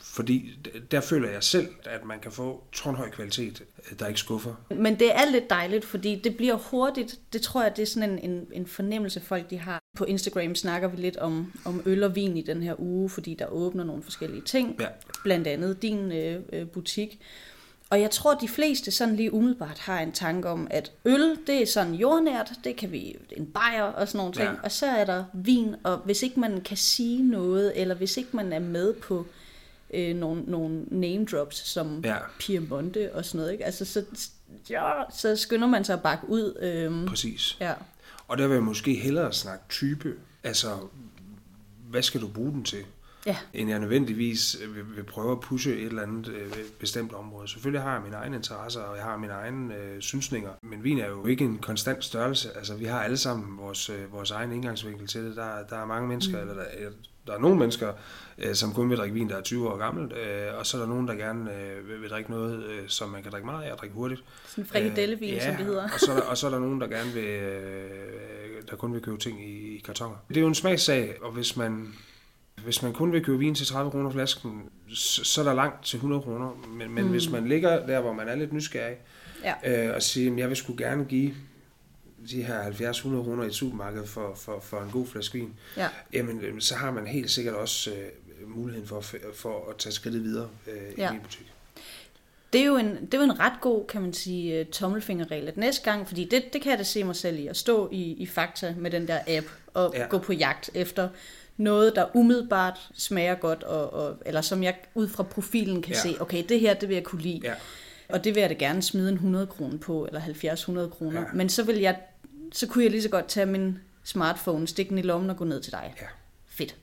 fordi 0.04 0.60
der 0.92 1.02
føler 1.02 1.30
jeg 1.30 1.44
selv, 1.44 1.68
at 1.84 2.06
man 2.06 2.20
kan 2.20 2.32
få 2.32 2.64
tårnhøj 2.72 3.10
kvalitet, 3.10 3.64
øh, 3.92 4.00
der 4.00 4.08
ikke 4.08 4.20
skuffer. 4.20 4.56
Men 4.76 5.00
det 5.00 5.16
er 5.16 5.32
lidt 5.32 5.50
dejligt, 5.50 5.86
fordi 5.86 6.22
det 6.24 6.38
bliver 6.38 6.56
hurtigt. 6.56 7.20
Det 7.34 7.42
tror 7.42 7.64
jeg, 7.64 7.76
det 7.76 7.82
er 7.82 7.88
sådan 7.88 8.10
en, 8.10 8.32
en, 8.32 8.48
en 8.54 8.68
fornemmelse, 8.68 9.20
folk 9.20 9.50
de 9.50 9.58
har. 9.58 9.80
På 9.98 10.06
Instagram 10.06 10.56
snakker 10.56 10.88
vi 10.88 11.02
lidt 11.02 11.18
om, 11.18 11.52
om 11.66 11.82
øl 11.86 12.04
og 12.04 12.16
vin 12.16 12.38
i 12.38 12.42
den 12.42 12.64
her 12.64 12.76
uge, 12.80 13.10
fordi 13.10 13.34
der 13.34 13.46
åbner 13.46 13.84
nogle 13.84 14.04
forskellige 14.04 14.42
ting. 14.42 14.76
Ja. 14.80 14.88
Blandt 15.24 15.48
andet 15.48 15.82
din 15.82 16.12
øh, 16.12 16.42
øh, 16.54 16.68
butik. 16.68 17.20
Og 17.90 18.02
jeg 18.02 18.12
tror, 18.12 18.34
de 18.34 18.48
fleste 18.48 18.92
sådan 18.92 19.16
lige 19.16 19.34
umiddelbart 19.34 19.80
har 19.80 20.00
en 20.00 20.12
tanke 20.12 20.50
om, 20.50 20.68
at 20.70 20.92
øl, 21.06 21.38
det 21.48 21.62
er 21.62 21.66
sådan 21.66 21.94
jordnært, 21.94 22.52
det 22.64 22.76
kan 22.76 22.92
vi, 22.92 23.16
en 23.38 23.46
bajer 23.46 23.84
og 23.84 24.08
sådan 24.08 24.18
nogle 24.18 24.34
ting. 24.34 24.48
Ja. 24.48 24.64
Og 24.64 24.72
så 24.72 24.86
er 24.86 25.06
der 25.06 25.24
vin, 25.34 25.76
og 25.84 25.98
hvis 25.98 26.24
ikke 26.24 26.40
man 26.40 26.62
kan 26.62 26.78
sige 26.78 27.24
noget, 27.24 27.74
eller 27.76 27.96
hvis 27.96 28.18
ikke 28.18 28.30
man 28.34 28.54
er 28.54 28.60
med 28.60 28.94
på 28.94 29.26
øh, 29.94 30.16
nogle, 30.16 30.42
nogle 30.42 30.84
name 30.88 31.26
drops, 31.26 31.58
som 31.58 32.02
Ja. 32.04 32.18
Piemonte 32.40 33.16
og 33.16 33.26
sådan 33.26 33.38
noget, 33.38 33.52
ikke? 33.52 33.66
Altså, 33.66 33.86
så, 33.86 34.04
ja, 34.70 34.92
så 35.14 35.36
skynder 35.36 35.68
man 35.68 35.84
sig 35.86 35.94
at 35.94 36.04
bakke 36.04 36.30
ud. 36.30 36.58
Øhm, 36.62 37.06
Præcis. 37.08 37.58
ja. 37.60 37.74
Og 38.28 38.38
der 38.38 38.48
vil 38.48 38.54
jeg 38.54 38.64
måske 38.64 38.94
hellere 38.94 39.34
snakke 39.34 39.64
type. 39.70 40.14
Altså, 40.44 40.78
hvad 41.90 42.02
skal 42.02 42.22
du 42.22 42.28
bruge 42.28 42.52
den 42.52 42.64
til? 42.64 42.84
Ja. 43.26 43.38
End 43.54 43.70
jeg 43.70 43.80
nødvendigvis 43.80 44.58
øh, 44.64 44.76
vil, 44.76 44.96
vil 44.96 45.04
prøve 45.04 45.32
at 45.32 45.40
pushe 45.40 45.76
et 45.76 45.86
eller 45.86 46.02
andet 46.02 46.28
øh, 46.28 46.54
bestemt 46.80 47.14
område. 47.14 47.48
Selvfølgelig 47.48 47.82
har 47.82 47.94
jeg 47.94 48.02
mine 48.02 48.16
egne 48.16 48.36
interesser, 48.36 48.82
og 48.82 48.96
jeg 48.98 49.04
har 49.06 49.18
mine 49.18 49.34
egne 49.34 49.76
øh, 49.76 50.02
synsninger. 50.02 50.50
Men 50.64 50.84
vin 50.84 51.00
er 51.00 51.08
jo 51.08 51.26
ikke 51.26 51.46
en 51.46 51.58
konstant 51.58 52.04
størrelse. 52.04 52.58
Altså, 52.58 52.76
vi 52.76 52.86
har 52.86 53.04
alle 53.04 53.18
sammen 53.18 53.58
vores, 53.58 53.90
øh, 53.90 54.14
vores 54.14 54.32
egen 54.32 54.52
indgangsvinkel 54.52 55.08
til 55.08 55.24
det. 55.24 55.36
Der, 55.36 55.64
der 55.70 55.78
er 55.78 55.86
mange 55.86 56.08
mennesker, 56.08 56.44
mm. 56.44 56.50
eller 56.50 56.64
der, 56.64 56.90
der 57.28 57.34
er 57.34 57.40
nogle 57.40 57.60
mennesker, 57.60 57.94
øh, 58.38 58.56
som 58.56 58.74
kun 58.74 58.90
vil 58.90 58.98
drikke 58.98 59.14
vin, 59.14 59.30
der 59.30 59.36
er 59.38 59.42
20 59.42 59.70
år 59.70 59.78
gammelt, 59.78 60.14
øh, 60.14 60.58
og 60.60 60.66
så 60.66 60.78
er 60.78 60.82
der 60.82 60.88
nogen, 60.88 61.08
der 61.08 61.14
gerne 61.14 61.52
øh, 61.62 62.02
vil, 62.02 62.10
drikke 62.10 62.32
noget, 62.32 62.64
øh, 62.66 62.80
som 62.88 63.10
man 63.10 63.24
kan 63.24 63.32
drikke 63.32 63.46
meget 63.46 63.64
af 63.64 63.72
og 63.72 63.78
drikke 63.78 63.96
hurtigt. 63.96 64.24
Sådan 64.48 64.66
frikadellevin, 64.66 65.34
Øh, 65.36 65.42
som 65.42 65.56
det 65.56 65.66
hedder. 65.66 65.84
og 65.84 66.00
så, 66.00 66.12
er 66.12 66.16
der, 66.16 66.22
og 66.24 66.38
så 66.38 66.48
er 66.48 66.52
der 66.52 66.60
nogen, 66.60 66.82
der 66.82 66.88
gerne 66.88 67.12
vil, 67.14 67.24
øh, 67.24 68.62
der 68.70 68.76
kun 68.76 68.94
vil 68.94 69.02
købe 69.02 69.18
ting 69.18 69.46
i, 69.50 69.76
i 69.76 69.80
kartoner. 69.86 70.16
Det 70.30 70.38
er 70.38 70.42
jo 70.42 70.48
en 70.48 70.56
smagssag, 70.56 71.16
og 71.22 71.32
hvis 71.32 71.58
man, 71.58 71.94
hvis 72.64 72.84
man 72.84 72.94
kun 72.94 73.12
vil 73.12 73.24
købe 73.26 73.40
vin 73.40 73.56
til 73.56 73.68
30 73.68 73.92
kroner 73.92 74.12
flasken, 74.12 74.62
så, 74.94 75.24
så 75.24 75.42
er 75.42 75.46
der 75.46 75.54
langt 75.54 75.86
til 75.86 75.98
100 75.98 76.22
kroner. 76.22 76.68
Men, 76.68 76.92
men 76.92 77.04
mm. 77.04 77.10
hvis 77.10 77.30
man 77.30 77.48
ligger 77.48 77.86
der, 77.86 78.02
hvor 78.02 78.14
man 78.14 78.28
er 78.28 78.36
lidt 78.36 78.54
nysgerrig, 78.54 78.96
Ja. 79.64 79.88
øh, 79.88 79.96
og 79.96 80.02
siger, 80.02 80.32
at 80.34 80.38
jeg 80.40 80.48
vil 80.50 80.58
sgu 80.58 80.76
gerne 80.78 81.06
give 81.06 81.32
de 82.30 82.44
her 82.44 82.64
70-100 82.92 83.02
kroner 83.02 83.44
i 83.44 83.48
et 83.48 83.56
supermarked 83.56 84.06
for, 84.08 84.36
for, 84.36 84.60
for 84.60 84.82
en 84.82 84.90
god 84.92 85.08
flaske 85.08 85.38
vin, 85.40 85.54
Ja. 85.78 85.88
jamen 86.14 86.42
øh, 86.42 86.62
så 86.62 86.76
har 86.76 86.92
man 86.92 87.08
helt 87.08 87.32
sikkert 87.32 87.56
også 87.56 87.92
øh, 87.92 88.50
muligheden 88.56 88.88
for, 88.88 89.04
for 89.36 89.70
at 89.70 89.78
tage 89.78 89.94
skridtet 89.94 90.24
videre 90.24 90.50
øh, 90.68 91.00
Ja. 91.00 91.10
i 91.10 91.14
min 91.14 91.22
butik. 91.22 91.52
Det 92.54 92.62
er, 92.62 92.66
jo 92.66 92.78
en, 92.78 92.88
det 93.06 93.14
er 93.14 93.18
jo 93.18 93.24
en 93.24 93.40
ret 93.40 93.54
god, 93.62 93.88
kan 93.88 94.02
man 94.02 94.14
sige, 94.14 94.60
øh, 94.60 94.66
tommelfingerregel. 94.66 95.48
At 95.48 95.58
næste 95.58 95.84
gang, 95.84 96.08
fordi 96.08 96.26
det, 96.26 96.54
det 96.54 96.62
kan 96.62 96.70
jeg 96.70 96.80
da 96.80 96.84
se 96.84 97.04
mig 97.04 97.16
selv 97.16 97.40
i, 97.40 97.48
at 97.48 97.58
stå 97.58 97.90
i, 97.92 98.02
i 98.14 98.26
Fakta 98.26 98.76
med 98.78 98.92
den 98.92 99.08
der 99.08 99.20
app 99.28 99.48
og 99.74 99.94
Ja. 99.96 100.06
gå 100.10 100.18
på 100.18 100.34
jagt 100.34 100.70
efter 100.74 101.10
noget, 101.58 101.96
der 101.96 102.16
umiddelbart 102.16 102.80
smager 102.94 103.36
godt, 103.36 103.64
og, 103.64 103.94
og, 103.94 104.18
eller 104.26 104.42
som 104.42 104.64
jeg 104.64 104.76
ud 104.96 105.08
fra 105.10 105.24
profilen 105.24 105.82
kan 105.82 105.94
Ja. 105.94 106.00
se, 106.02 106.16
okay, 106.22 106.44
det 106.50 106.60
her, 106.60 106.74
det 106.74 106.90
vil 106.90 106.96
jeg 106.96 107.04
kunne 107.04 107.22
lide. 107.22 107.40
Ja. 107.44 107.54
Og 108.10 108.24
det 108.24 108.36
vil 108.36 108.42
jeg 108.42 108.50
da 108.50 108.56
gerne 108.56 108.82
smide 108.82 109.10
en 109.10 109.14
100 109.16 109.48
kroner 109.48 109.78
på, 109.78 110.06
eller 110.06 110.22
70-100 110.22 110.90
kroner. 110.90 111.22
Ja. 111.22 111.26
Men 111.34 111.50
så 111.50 111.64
vil 111.64 111.78
jeg, 111.80 111.96
så 112.52 112.68
kunne 112.68 112.84
jeg 112.84 112.92
lige 112.92 113.04
så 113.04 113.10
godt 113.10 113.28
tage 113.28 113.46
min 113.46 113.78
smartphone, 114.04 114.68
stikke 114.68 114.90
den 114.90 114.98
i 114.98 115.02
lommen 115.02 115.30
og 115.30 115.38
gå 115.38 115.46
ned 115.46 115.62
til 115.62 115.72
dig. 115.72 115.94
Ja. 116.02 116.06
Fedt. 116.46 116.76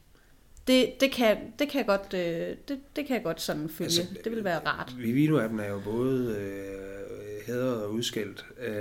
Det, 0.66 1.00
det, 1.00 1.12
kan, 1.12 1.36
det 1.58 1.68
kan 1.68 1.78
jeg 1.78 1.86
godt, 1.86 2.14
øh, 2.14 2.56
det, 2.68 2.80
det 2.96 3.06
kan 3.06 3.16
jeg 3.16 3.22
godt 3.22 3.40
sådan 3.40 3.68
følge. 3.68 3.84
Altså, 3.84 4.02
det 4.24 4.32
vil 4.32 4.44
være 4.44 4.58
rart. 4.58 4.94
Vivino-appen 4.98 5.60
er 5.60 5.68
jo 5.68 5.80
både 5.84 6.36
øh, 6.36 7.46
hædret 7.46 7.82
og 7.84 7.92
udskældt. 7.92 8.46
Øh, 8.60 8.72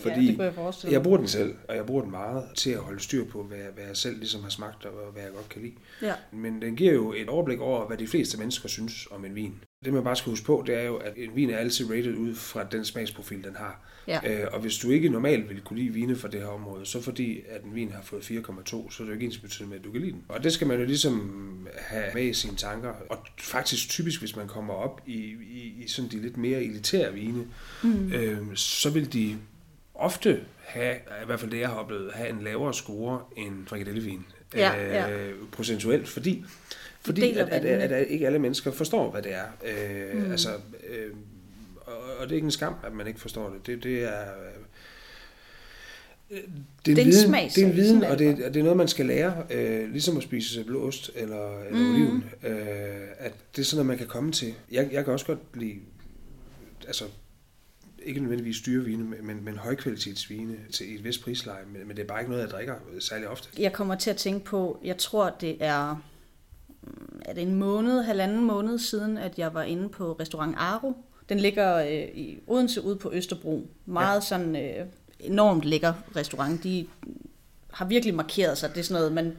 fordi 0.00 0.20
ja, 0.20 0.26
det 0.26 0.36
kunne 0.36 0.44
jeg 0.44 0.54
forestille 0.54 0.92
jeg 0.92 1.02
bruger 1.02 1.18
den 1.18 1.28
selv, 1.28 1.54
og 1.68 1.76
jeg 1.76 1.86
bruger 1.86 2.02
den 2.02 2.10
meget 2.10 2.44
til 2.56 2.70
at 2.70 2.78
holde 2.78 3.00
styr 3.00 3.24
på, 3.24 3.42
hvad, 3.42 3.58
hvad 3.74 3.84
jeg 3.84 3.96
selv 3.96 4.18
ligesom 4.18 4.42
har 4.42 4.50
smagt, 4.50 4.86
og 4.86 5.12
hvad 5.12 5.22
jeg 5.22 5.32
godt 5.32 5.48
kan 5.48 5.62
lide. 5.62 5.74
Ja. 6.02 6.14
Men 6.32 6.62
den 6.62 6.76
giver 6.76 6.92
jo 6.92 7.12
et 7.12 7.28
overblik 7.28 7.60
over, 7.60 7.86
hvad 7.86 7.96
de 7.96 8.06
fleste 8.06 8.38
mennesker 8.38 8.68
synes 8.68 9.08
om 9.10 9.24
en 9.24 9.34
vin. 9.34 9.54
Det 9.84 9.92
man 9.92 10.04
bare 10.04 10.16
skal 10.16 10.30
huske 10.30 10.46
på, 10.46 10.64
det 10.66 10.74
er 10.74 10.82
jo, 10.82 10.96
at 10.96 11.12
en 11.16 11.30
vin 11.34 11.50
er 11.50 11.58
altid 11.58 11.90
rated 11.90 12.14
ud 12.14 12.34
fra 12.34 12.64
den 12.64 12.84
smagsprofil, 12.84 13.44
den 13.44 13.56
har. 13.56 13.80
Ja. 14.08 14.20
Øh, 14.26 14.46
og 14.52 14.60
hvis 14.60 14.78
du 14.78 14.90
ikke 14.90 15.08
normalt 15.08 15.48
vil 15.48 15.60
kunne 15.60 15.78
lide 15.78 15.90
vine 15.90 16.16
fra 16.16 16.28
det 16.28 16.40
her 16.40 16.46
område, 16.46 16.86
så 16.86 17.02
fordi 17.02 17.40
at 17.48 17.62
en 17.62 17.74
vin 17.74 17.92
har 17.92 18.02
fået 18.02 18.20
4,2, 18.20 18.30
så 18.90 19.02
er 19.02 19.04
det 19.04 19.06
jo 19.06 19.12
ikke 19.12 19.26
ens 19.26 19.38
betydende 19.38 19.70
med, 19.70 19.78
at 19.78 19.84
du 19.84 19.92
kan 19.92 20.00
lide 20.00 20.12
den. 20.12 20.24
Og 20.28 20.44
det 20.44 20.52
skal 20.52 20.66
man 20.66 20.78
jo 20.78 20.84
ligesom 20.84 21.68
have 21.78 22.04
med 22.14 22.24
i 22.24 22.32
sine 22.32 22.56
tanker. 22.56 22.92
Og 23.10 23.26
faktisk 23.40 23.88
typisk, 23.88 24.20
hvis 24.20 24.36
man 24.36 24.48
kommer 24.48 24.74
op 24.74 25.00
i, 25.06 25.36
i, 25.52 25.82
i 25.84 25.88
sådan 25.88 26.10
de 26.10 26.22
lidt 26.22 26.36
mere 26.36 26.62
elitære 26.62 27.12
vine, 27.12 27.44
mm. 27.82 28.12
øh, 28.12 28.56
så 28.56 28.90
vil 28.90 29.12
de 29.12 29.36
ofte 29.94 30.40
have, 30.58 30.94
i 30.94 31.26
hvert 31.26 31.40
fald 31.40 31.50
det 31.50 31.60
jeg 31.60 31.68
har 31.68 31.76
oplevet, 31.76 32.12
have 32.14 32.28
en 32.28 32.42
lavere 32.42 32.74
score 32.74 33.20
end 33.36 33.66
frikadellevin. 33.66 34.24
Ja, 34.54 34.72
ja. 34.72 35.10
Øh, 35.10 35.34
procentuelt, 35.52 36.08
fordi 36.08 36.44
fordi 37.04 37.20
deler 37.20 37.46
at, 37.46 37.52
at, 37.52 37.64
at, 37.64 37.92
at 37.92 38.06
ikke 38.08 38.26
alle 38.26 38.38
mennesker 38.38 38.70
forstår, 38.70 39.10
hvad 39.10 39.22
det 39.22 39.32
er. 39.34 39.44
Øh, 39.64 40.24
mm. 40.24 40.30
Altså, 40.30 40.48
øh, 40.88 41.10
og, 41.76 41.94
og 42.18 42.24
det 42.26 42.30
er 42.30 42.34
ikke 42.34 42.44
en 42.44 42.50
skam, 42.50 42.74
at 42.84 42.92
man 42.92 43.06
ikke 43.06 43.20
forstår 43.20 43.50
det. 43.50 43.66
Det, 43.66 43.82
det 43.82 44.02
er... 44.02 44.20
øh, 44.20 44.54
Det 46.30 46.38
er, 46.38 46.42
Det 46.84 46.98
er 46.98 47.02
en 47.02 47.06
viden, 47.06 47.28
smagssag, 47.28 47.64
det 47.64 47.68
er 47.68 47.72
en 47.72 47.76
viden, 47.76 48.04
og 48.04 48.18
det 48.18 48.44
og 48.44 48.54
det 48.54 48.60
er 48.60 48.64
noget, 48.64 48.76
man 48.76 48.88
skal 48.88 49.06
lære, 49.06 49.42
øh, 49.50 49.90
ligesom 49.92 50.16
at 50.16 50.22
spise 50.22 50.64
blå 50.64 50.86
ost 50.88 51.10
eller, 51.14 51.60
eller 51.60 51.80
mm. 51.80 51.94
oliven. 51.94 52.24
Øh, 52.42 52.56
at 53.18 53.32
det 53.56 53.62
er 53.62 53.66
sådan 53.66 53.76
noget, 53.76 53.86
man 53.86 53.98
kan 53.98 54.06
komme 54.06 54.32
til. 54.32 54.54
Jeg, 54.70 54.88
jeg 54.92 55.04
kan 55.04 55.12
også 55.12 55.26
godt 55.26 55.38
lide, 55.54 55.74
altså 56.86 57.04
ikke 58.02 58.20
nødvendigvis 58.20 58.60
dyre 58.60 58.84
vine, 58.84 59.04
men, 59.22 59.44
men 59.44 59.56
højkvalitetsvine 59.56 60.56
til 60.72 60.94
et 60.94 61.04
vist 61.04 61.22
prisleje, 61.22 61.64
men, 61.72 61.88
men 61.88 61.96
det 61.96 62.02
er 62.02 62.06
bare 62.06 62.20
ikke 62.20 62.30
noget, 62.30 62.42
jeg 62.42 62.50
drikker 62.50 62.74
særlig 63.00 63.28
ofte. 63.28 63.48
Jeg 63.58 63.72
kommer 63.72 63.94
til 63.94 64.10
at 64.10 64.16
tænke 64.16 64.44
på, 64.44 64.80
jeg 64.84 64.98
tror, 64.98 65.36
det 65.40 65.56
er, 65.60 66.04
er 67.24 67.34
det 67.34 67.42
en 67.42 67.54
måned, 67.54 68.02
halvanden 68.02 68.44
måned 68.44 68.78
siden, 68.78 69.18
at 69.18 69.38
jeg 69.38 69.54
var 69.54 69.62
inde 69.62 69.88
på 69.88 70.16
restaurant 70.20 70.56
Aro. 70.58 70.92
Den 71.28 71.40
ligger 71.40 71.76
øh, 71.76 72.08
i 72.14 72.38
Odense 72.46 72.82
ude 72.82 72.96
på 72.96 73.10
Østerbro. 73.12 73.66
Meget 73.86 74.20
ja. 74.20 74.20
sådan 74.20 74.56
øh, 74.56 74.86
enormt 75.20 75.64
lækker 75.64 75.92
restaurant. 76.16 76.62
De 76.62 76.86
har 77.72 77.84
virkelig 77.84 78.14
markeret 78.14 78.58
sig. 78.58 78.70
Det 78.70 78.80
er 78.80 78.84
sådan 78.84 79.00
noget, 79.00 79.12
man 79.12 79.36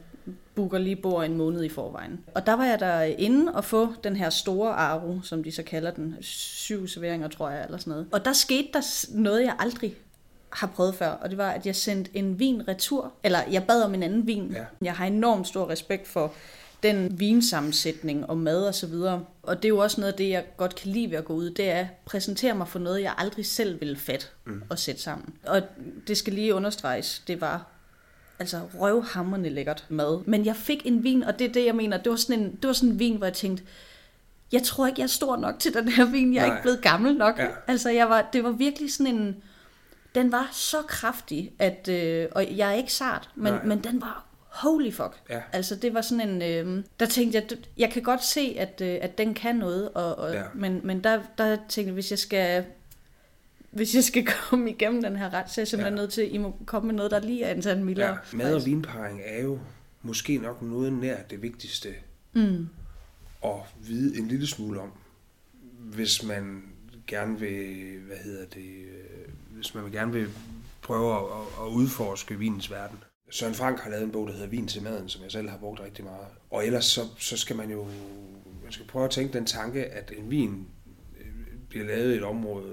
booker 0.54 0.78
lige 0.78 0.96
bord 0.96 1.24
en 1.24 1.36
måned 1.36 1.64
i 1.64 1.68
forvejen. 1.68 2.20
Og 2.34 2.46
der 2.46 2.52
var 2.52 2.64
jeg 2.64 2.80
der 2.80 3.02
inde 3.02 3.52
og 3.52 3.64
få 3.64 3.88
den 4.04 4.16
her 4.16 4.30
store 4.30 4.72
Aro, 4.72 5.20
som 5.22 5.44
de 5.44 5.52
så 5.52 5.62
kalder 5.62 5.90
den. 5.90 6.16
Syv 6.20 6.86
serveringer, 6.86 7.28
tror 7.28 7.50
jeg, 7.50 7.64
eller 7.64 7.78
sådan 7.78 7.90
noget. 7.90 8.06
Og 8.12 8.24
der 8.24 8.32
skete 8.32 8.68
der 8.72 9.06
noget, 9.14 9.42
jeg 9.42 9.56
aldrig 9.58 9.94
har 10.50 10.66
prøvet 10.66 10.94
før, 10.94 11.08
og 11.08 11.30
det 11.30 11.38
var, 11.38 11.50
at 11.50 11.66
jeg 11.66 11.76
sendte 11.76 12.10
en 12.14 12.38
vin 12.38 12.68
retur, 12.68 13.12
eller 13.22 13.38
jeg 13.50 13.64
bad 13.66 13.82
om 13.82 13.94
en 13.94 14.02
anden 14.02 14.26
vin. 14.26 14.50
Ja. 14.52 14.64
Jeg 14.82 14.94
har 14.94 15.06
enormt 15.06 15.46
stor 15.46 15.68
respekt 15.68 16.08
for 16.08 16.32
den 16.86 17.20
vinsammensætning 17.20 18.30
og 18.30 18.38
mad 18.38 18.66
og 18.66 18.74
så 18.74 18.86
videre. 18.86 19.24
Og 19.42 19.56
det 19.56 19.64
er 19.64 19.68
jo 19.68 19.78
også 19.78 20.00
noget 20.00 20.12
af 20.12 20.18
det, 20.18 20.28
jeg 20.28 20.44
godt 20.56 20.74
kan 20.74 20.90
lide 20.90 21.10
ved 21.10 21.18
at 21.18 21.24
gå 21.24 21.34
ud, 21.34 21.50
det 21.50 21.70
er 21.70 21.80
at 21.80 21.86
præsentere 22.04 22.54
mig 22.54 22.68
for 22.68 22.78
noget, 22.78 23.02
jeg 23.02 23.14
aldrig 23.18 23.46
selv 23.46 23.80
ville 23.80 23.96
fat 23.96 24.32
mm. 24.44 24.62
og 24.68 24.78
sætte 24.78 25.02
sammen. 25.02 25.34
Og 25.46 25.62
det 26.08 26.16
skal 26.16 26.32
lige 26.32 26.54
understreges, 26.54 27.22
det 27.26 27.40
var 27.40 27.66
altså 28.38 28.60
røvhammerne 28.78 29.48
lækkert 29.48 29.84
mad. 29.88 30.20
Men 30.26 30.46
jeg 30.46 30.56
fik 30.56 30.82
en 30.84 31.04
vin, 31.04 31.22
og 31.22 31.38
det 31.38 31.48
er 31.48 31.52
det, 31.52 31.64
jeg 31.64 31.74
mener, 31.74 31.96
det 31.96 32.10
var 32.10 32.16
sådan 32.16 32.42
en, 32.42 32.50
det 32.50 32.66
var 32.66 32.72
sådan 32.72 32.88
en 32.88 32.98
vin, 32.98 33.16
hvor 33.16 33.26
jeg 33.26 33.34
tænkte, 33.34 33.64
jeg 34.52 34.62
tror 34.62 34.86
ikke, 34.86 35.00
jeg 35.00 35.04
er 35.04 35.08
stor 35.08 35.36
nok 35.36 35.58
til 35.58 35.74
den 35.74 35.88
her 35.88 36.04
vin, 36.04 36.34
jeg 36.34 36.42
er 36.42 36.46
Nej. 36.46 36.56
ikke 36.56 36.62
blevet 36.62 36.82
gammel 36.82 37.14
nok. 37.16 37.38
Ja. 37.38 37.46
Altså, 37.66 37.90
jeg 37.90 38.08
var, 38.08 38.28
det 38.32 38.44
var 38.44 38.50
virkelig 38.50 38.92
sådan 38.92 39.14
en, 39.14 39.36
den 40.14 40.32
var 40.32 40.48
så 40.52 40.76
kraftig, 40.88 41.52
at, 41.58 41.88
øh, 41.88 42.28
og 42.32 42.56
jeg 42.56 42.68
er 42.68 42.72
ikke 42.72 42.92
sart, 42.92 43.30
men, 43.34 43.52
Nej. 43.52 43.64
men 43.64 43.84
den 43.84 44.00
var 44.00 44.25
holy 44.56 44.92
fuck. 44.92 45.20
Ja. 45.30 45.40
Altså, 45.52 45.76
det 45.76 45.94
var 45.94 46.00
sådan 46.00 46.28
en, 46.28 46.42
øh, 46.42 46.84
der 47.00 47.06
tænkte 47.06 47.38
jeg, 47.38 47.58
jeg 47.78 47.90
kan 47.90 48.02
godt 48.02 48.24
se, 48.24 48.54
at, 48.58 48.80
øh, 48.80 48.98
at 49.00 49.18
den 49.18 49.34
kan 49.34 49.56
noget, 49.56 49.88
og, 49.94 50.18
og, 50.18 50.32
Ja. 50.34 50.42
men, 50.54 50.80
men 50.84 51.04
der, 51.04 51.20
der 51.38 51.56
tænkte 51.56 51.82
jeg, 51.86 51.92
hvis 51.94 52.10
jeg 52.10 52.18
skal 52.18 52.64
hvis 53.70 53.94
jeg 53.94 54.04
skal 54.04 54.26
komme 54.50 54.70
igennem 54.70 55.02
den 55.02 55.16
her 55.16 55.34
ret, 55.34 55.50
så 55.50 55.60
er 55.60 55.62
jeg 55.62 55.68
simpelthen 55.68 55.94
Ja. 55.94 56.00
nødt 56.02 56.12
til, 56.12 56.22
at 56.22 56.28
I 56.32 56.38
må 56.38 56.56
komme 56.66 56.86
med 56.86 56.94
noget, 56.94 57.10
der 57.10 57.20
lige 57.20 57.44
er 57.44 57.54
en 57.54 57.62
tand 57.62 57.82
mildere. 57.82 58.08
Ja, 58.08 58.16
mad 58.32 58.54
og 58.54 58.66
vinparring 58.66 59.20
er 59.24 59.42
jo 59.42 59.58
måske 60.02 60.38
nok 60.38 60.62
noget 60.62 60.92
nær 60.92 61.16
det 61.30 61.42
vigtigste 61.42 61.94
mm. 62.32 62.68
at 63.44 63.50
vide 63.86 64.18
en 64.18 64.28
lille 64.28 64.46
smule 64.46 64.80
om, 64.80 64.92
hvis 65.78 66.22
man 66.22 66.62
gerne 67.06 67.38
vil, 67.40 67.76
hvad 68.06 68.16
hedder 68.24 68.44
det, 68.46 68.64
øh, 68.66 69.28
hvis 69.50 69.74
man 69.74 69.90
gerne 69.90 70.12
vil 70.12 70.28
prøve 70.82 71.14
at, 71.14 71.22
at 71.66 71.68
udforske 71.72 72.38
vinens 72.38 72.70
verden. 72.70 72.98
Søren 73.30 73.54
Frank 73.54 73.80
har 73.80 73.90
lavet 73.90 74.04
en 74.04 74.12
bog, 74.12 74.26
der 74.26 74.32
hedder 74.32 74.48
Vin 74.48 74.68
til 74.68 74.82
maden, 74.82 75.08
som 75.08 75.22
jeg 75.22 75.32
selv 75.32 75.48
har 75.48 75.58
brugt 75.58 75.80
rigtig 75.80 76.04
meget. 76.04 76.26
Og 76.50 76.66
ellers 76.66 76.84
så, 76.84 77.00
så 77.18 77.36
skal 77.36 77.56
man 77.56 77.70
jo 77.70 77.86
man 78.66 78.72
skal 78.72 78.86
prøve 78.86 79.04
at 79.04 79.10
tænke 79.10 79.32
den 79.32 79.46
tanke, 79.46 79.84
at 79.84 80.12
en 80.16 80.30
vin 80.30 80.66
øh, 81.20 81.26
bliver 81.68 81.86
lavet 81.86 82.14
i 82.14 82.16
et 82.16 82.22
område, 82.22 82.66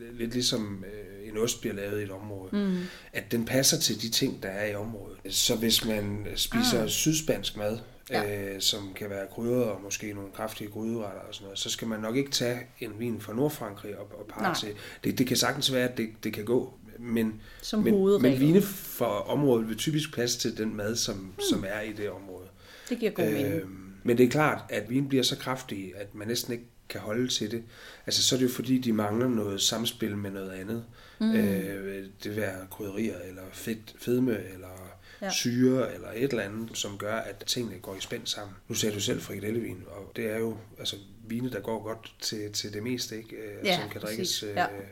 øh, 0.00 0.18
lidt 0.18 0.32
ligesom 0.32 0.84
en 1.24 1.38
ost 1.38 1.60
bliver 1.60 1.74
lavet 1.74 2.00
i 2.00 2.04
et 2.04 2.10
område, 2.10 2.56
mm. 2.56 2.76
at 3.12 3.32
den 3.32 3.44
passer 3.44 3.78
til 3.78 4.02
de 4.02 4.08
ting, 4.08 4.42
der 4.42 4.48
er 4.48 4.66
i 4.66 4.74
området. 4.74 5.34
Så 5.34 5.56
hvis 5.56 5.84
man 5.84 6.26
spiser 6.36 6.82
ah. 6.82 6.88
sydspansk 6.88 7.56
mad, 7.56 7.78
ja. 8.10 8.54
øh, 8.54 8.60
som 8.60 8.92
kan 8.96 9.10
være 9.10 9.26
krydder 9.30 9.64
og 9.64 9.80
måske 9.82 10.12
nogle 10.12 10.30
kraftige 10.30 10.70
gryderetter 10.70 11.20
og 11.20 11.34
sådan 11.34 11.44
noget, 11.44 11.58
så 11.58 11.70
skal 11.70 11.88
man 11.88 12.00
nok 12.00 12.16
ikke 12.16 12.30
tage 12.30 12.60
en 12.80 12.92
vin 12.98 13.20
fra 13.20 13.34
Nordfrankrig 13.34 13.98
og, 13.98 14.06
og 14.18 14.26
parre 14.28 14.54
til. 14.54 14.74
Det, 15.04 15.18
det 15.18 15.26
kan 15.26 15.36
sagtens 15.36 15.72
være, 15.72 15.88
at 15.88 15.96
det, 15.96 16.08
det 16.24 16.32
kan 16.32 16.44
gå, 16.44 16.74
men, 16.98 17.40
som 17.62 17.82
men, 17.82 18.22
men 18.22 18.40
vine 18.40 18.62
for 18.62 19.04
området 19.06 19.68
vil 19.68 19.76
typisk 19.76 20.12
plads 20.12 20.36
til 20.36 20.58
den 20.58 20.76
mad, 20.76 20.96
som, 20.96 21.16
mm. 21.16 21.40
som 21.50 21.64
er 21.68 21.80
i 21.80 21.92
det 21.92 22.10
område. 22.10 22.46
Det 22.88 22.98
giver 22.98 23.12
god 23.12 23.24
mening. 23.24 23.54
Øh, 23.54 23.68
men 24.02 24.18
det 24.18 24.26
er 24.26 24.30
klart, 24.30 24.64
at 24.68 24.90
vin 24.90 25.08
bliver 25.08 25.24
så 25.24 25.36
kraftig, 25.36 25.92
at 25.96 26.14
man 26.14 26.28
næsten 26.28 26.52
ikke 26.52 26.64
kan 26.88 27.00
holde 27.00 27.28
til 27.28 27.50
det. 27.50 27.62
Altså 28.06 28.22
så 28.22 28.34
er 28.34 28.38
det 28.38 28.46
jo 28.46 28.52
fordi, 28.52 28.78
de 28.78 28.92
mangler 28.92 29.28
noget 29.28 29.60
samspil 29.60 30.16
med 30.16 30.30
noget 30.30 30.50
andet. 30.50 30.84
Mm. 31.20 31.34
Øh, 31.34 32.04
det 32.22 32.30
vil 32.30 32.36
være 32.36 32.66
krydderier, 32.70 33.18
eller 33.18 33.42
fedt, 33.52 33.94
fedme, 33.98 34.38
eller 34.54 34.96
ja. 35.22 35.30
syre 35.30 35.94
eller 35.94 36.08
et 36.14 36.30
eller 36.30 36.42
andet, 36.42 36.70
som 36.78 36.98
gør, 36.98 37.14
at 37.14 37.44
tingene 37.46 37.78
går 37.78 37.94
i 37.94 38.00
spænd 38.00 38.26
sammen. 38.26 38.56
Nu 38.68 38.74
sagde 38.74 38.94
du 38.94 39.00
selv 39.00 39.20
frikadellevin, 39.20 39.82
og 39.86 40.12
det 40.16 40.30
er 40.30 40.38
jo 40.38 40.56
altså, 40.78 40.96
vine, 41.28 41.50
der 41.50 41.60
går 41.60 41.82
godt 41.82 42.14
til, 42.20 42.52
til 42.52 42.72
det 42.72 42.82
meste, 42.82 43.16
ikke? 43.16 43.36
Øh, 43.36 43.66
ja, 43.66 43.80
som 43.80 43.90
kan 43.90 44.00
drikkes 44.00 44.42
ja. 44.42 44.64
øh, 44.64 44.82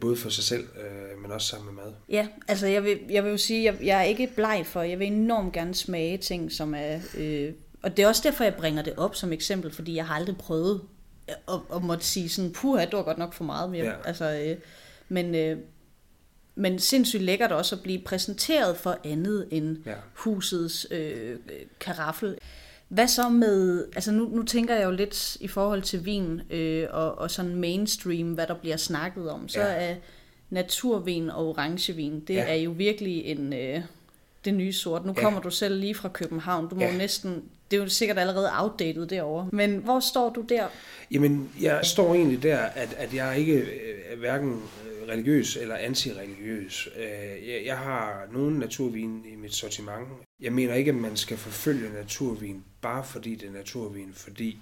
både 0.00 0.16
for 0.16 0.30
sig 0.30 0.44
selv, 0.44 0.64
øh, 0.64 1.22
men 1.22 1.32
også 1.32 1.46
sammen 1.46 1.74
med 1.74 1.84
mad. 1.84 1.92
Ja, 2.08 2.28
altså 2.48 2.66
jeg 2.66 2.84
vil, 2.84 2.98
jeg 3.10 3.24
vil 3.24 3.30
jo 3.30 3.36
sige, 3.36 3.64
jeg, 3.64 3.76
jeg 3.82 3.98
er 3.98 4.02
ikke 4.02 4.30
bleg 4.36 4.62
for, 4.66 4.82
jeg 4.82 4.98
vil 4.98 5.06
enormt 5.06 5.52
gerne 5.52 5.74
smage 5.74 6.18
ting, 6.18 6.52
som 6.52 6.74
er... 6.74 6.98
Øh, 7.18 7.52
og 7.82 7.96
det 7.96 8.02
er 8.02 8.08
også 8.08 8.22
derfor, 8.24 8.44
jeg 8.44 8.54
bringer 8.54 8.82
det 8.82 8.94
op 8.96 9.14
som 9.14 9.32
eksempel, 9.32 9.70
fordi 9.70 9.94
jeg 9.94 10.06
har 10.06 10.14
aldrig 10.14 10.36
prøvet 10.36 10.82
at, 11.28 11.60
at 11.74 11.82
måtte 11.82 12.04
sige 12.04 12.28
sådan, 12.28 12.52
puha, 12.52 12.84
det 12.84 12.92
var 12.92 13.02
godt 13.02 13.18
nok 13.18 13.34
for 13.34 13.44
meget. 13.44 13.70
Men, 13.70 13.78
jeg, 13.78 13.84
ja. 13.86 14.08
altså, 14.08 14.30
øh, 14.30 14.56
men, 15.08 15.34
øh, 15.34 15.58
men 16.54 16.78
sindssygt 16.78 17.22
lækkert 17.22 17.52
også 17.52 17.76
at 17.76 17.82
blive 17.82 17.98
præsenteret 18.04 18.76
for 18.76 18.98
andet 19.04 19.48
end 19.50 19.76
ja. 19.86 19.94
husets 20.14 20.86
øh, 20.90 21.36
karaffel. 21.80 22.38
Hvad 22.88 23.08
så 23.08 23.28
med, 23.28 23.84
altså 23.94 24.12
nu, 24.12 24.28
nu 24.28 24.42
tænker 24.42 24.74
jeg 24.74 24.84
jo 24.84 24.90
lidt 24.90 25.36
i 25.40 25.48
forhold 25.48 25.82
til 25.82 26.04
vin 26.04 26.40
øh, 26.50 26.86
og, 26.90 27.18
og 27.18 27.30
sådan 27.30 27.56
mainstream, 27.56 28.32
hvad 28.32 28.46
der 28.46 28.54
bliver 28.54 28.76
snakket 28.76 29.30
om, 29.30 29.48
så 29.48 29.60
ja. 29.60 29.66
er 29.66 29.94
naturvin 30.50 31.30
og 31.30 31.48
orangevin, 31.48 32.20
det 32.20 32.34
ja. 32.34 32.44
er 32.48 32.54
jo 32.54 32.70
virkelig 32.70 33.24
en, 33.24 33.52
øh, 33.52 33.80
det 34.44 34.54
nye 34.54 34.72
sort. 34.72 35.06
Nu 35.06 35.14
ja. 35.16 35.22
kommer 35.22 35.40
du 35.40 35.50
selv 35.50 35.80
lige 35.80 35.94
fra 35.94 36.08
København, 36.08 36.68
du 36.68 36.74
må 36.74 36.82
ja. 36.82 36.96
næsten, 36.96 37.44
det 37.70 37.76
er 37.76 37.82
jo 37.82 37.88
sikkert 37.88 38.18
allerede 38.18 38.50
outdated 38.58 39.06
derovre. 39.06 39.48
Men 39.52 39.76
hvor 39.76 40.00
står 40.00 40.30
du 40.30 40.40
der? 40.40 40.66
Jamen, 41.10 41.50
jeg 41.60 41.80
står 41.82 42.14
egentlig 42.14 42.42
der, 42.42 42.58
at, 42.58 42.94
at 42.98 43.14
jeg 43.14 43.38
ikke 43.38 43.56
øh, 43.56 44.18
hverken 44.18 44.62
religiøs 45.08 45.56
eller 45.56 45.76
antireligiøs. 45.76 46.88
Øh, 46.96 47.66
jeg 47.66 47.78
har 47.78 48.28
nogle 48.32 48.58
naturvin 48.58 49.24
i 49.32 49.36
mit 49.36 49.54
sortiment. 49.54 50.08
Jeg 50.40 50.52
mener 50.52 50.74
ikke, 50.74 50.88
at 50.88 50.96
man 50.96 51.16
skal 51.16 51.36
forfølge 51.36 51.92
naturvin, 51.92 52.64
bare 52.80 53.04
fordi 53.04 53.34
det 53.34 53.48
er 53.48 53.52
naturvin, 53.52 54.10
fordi 54.14 54.58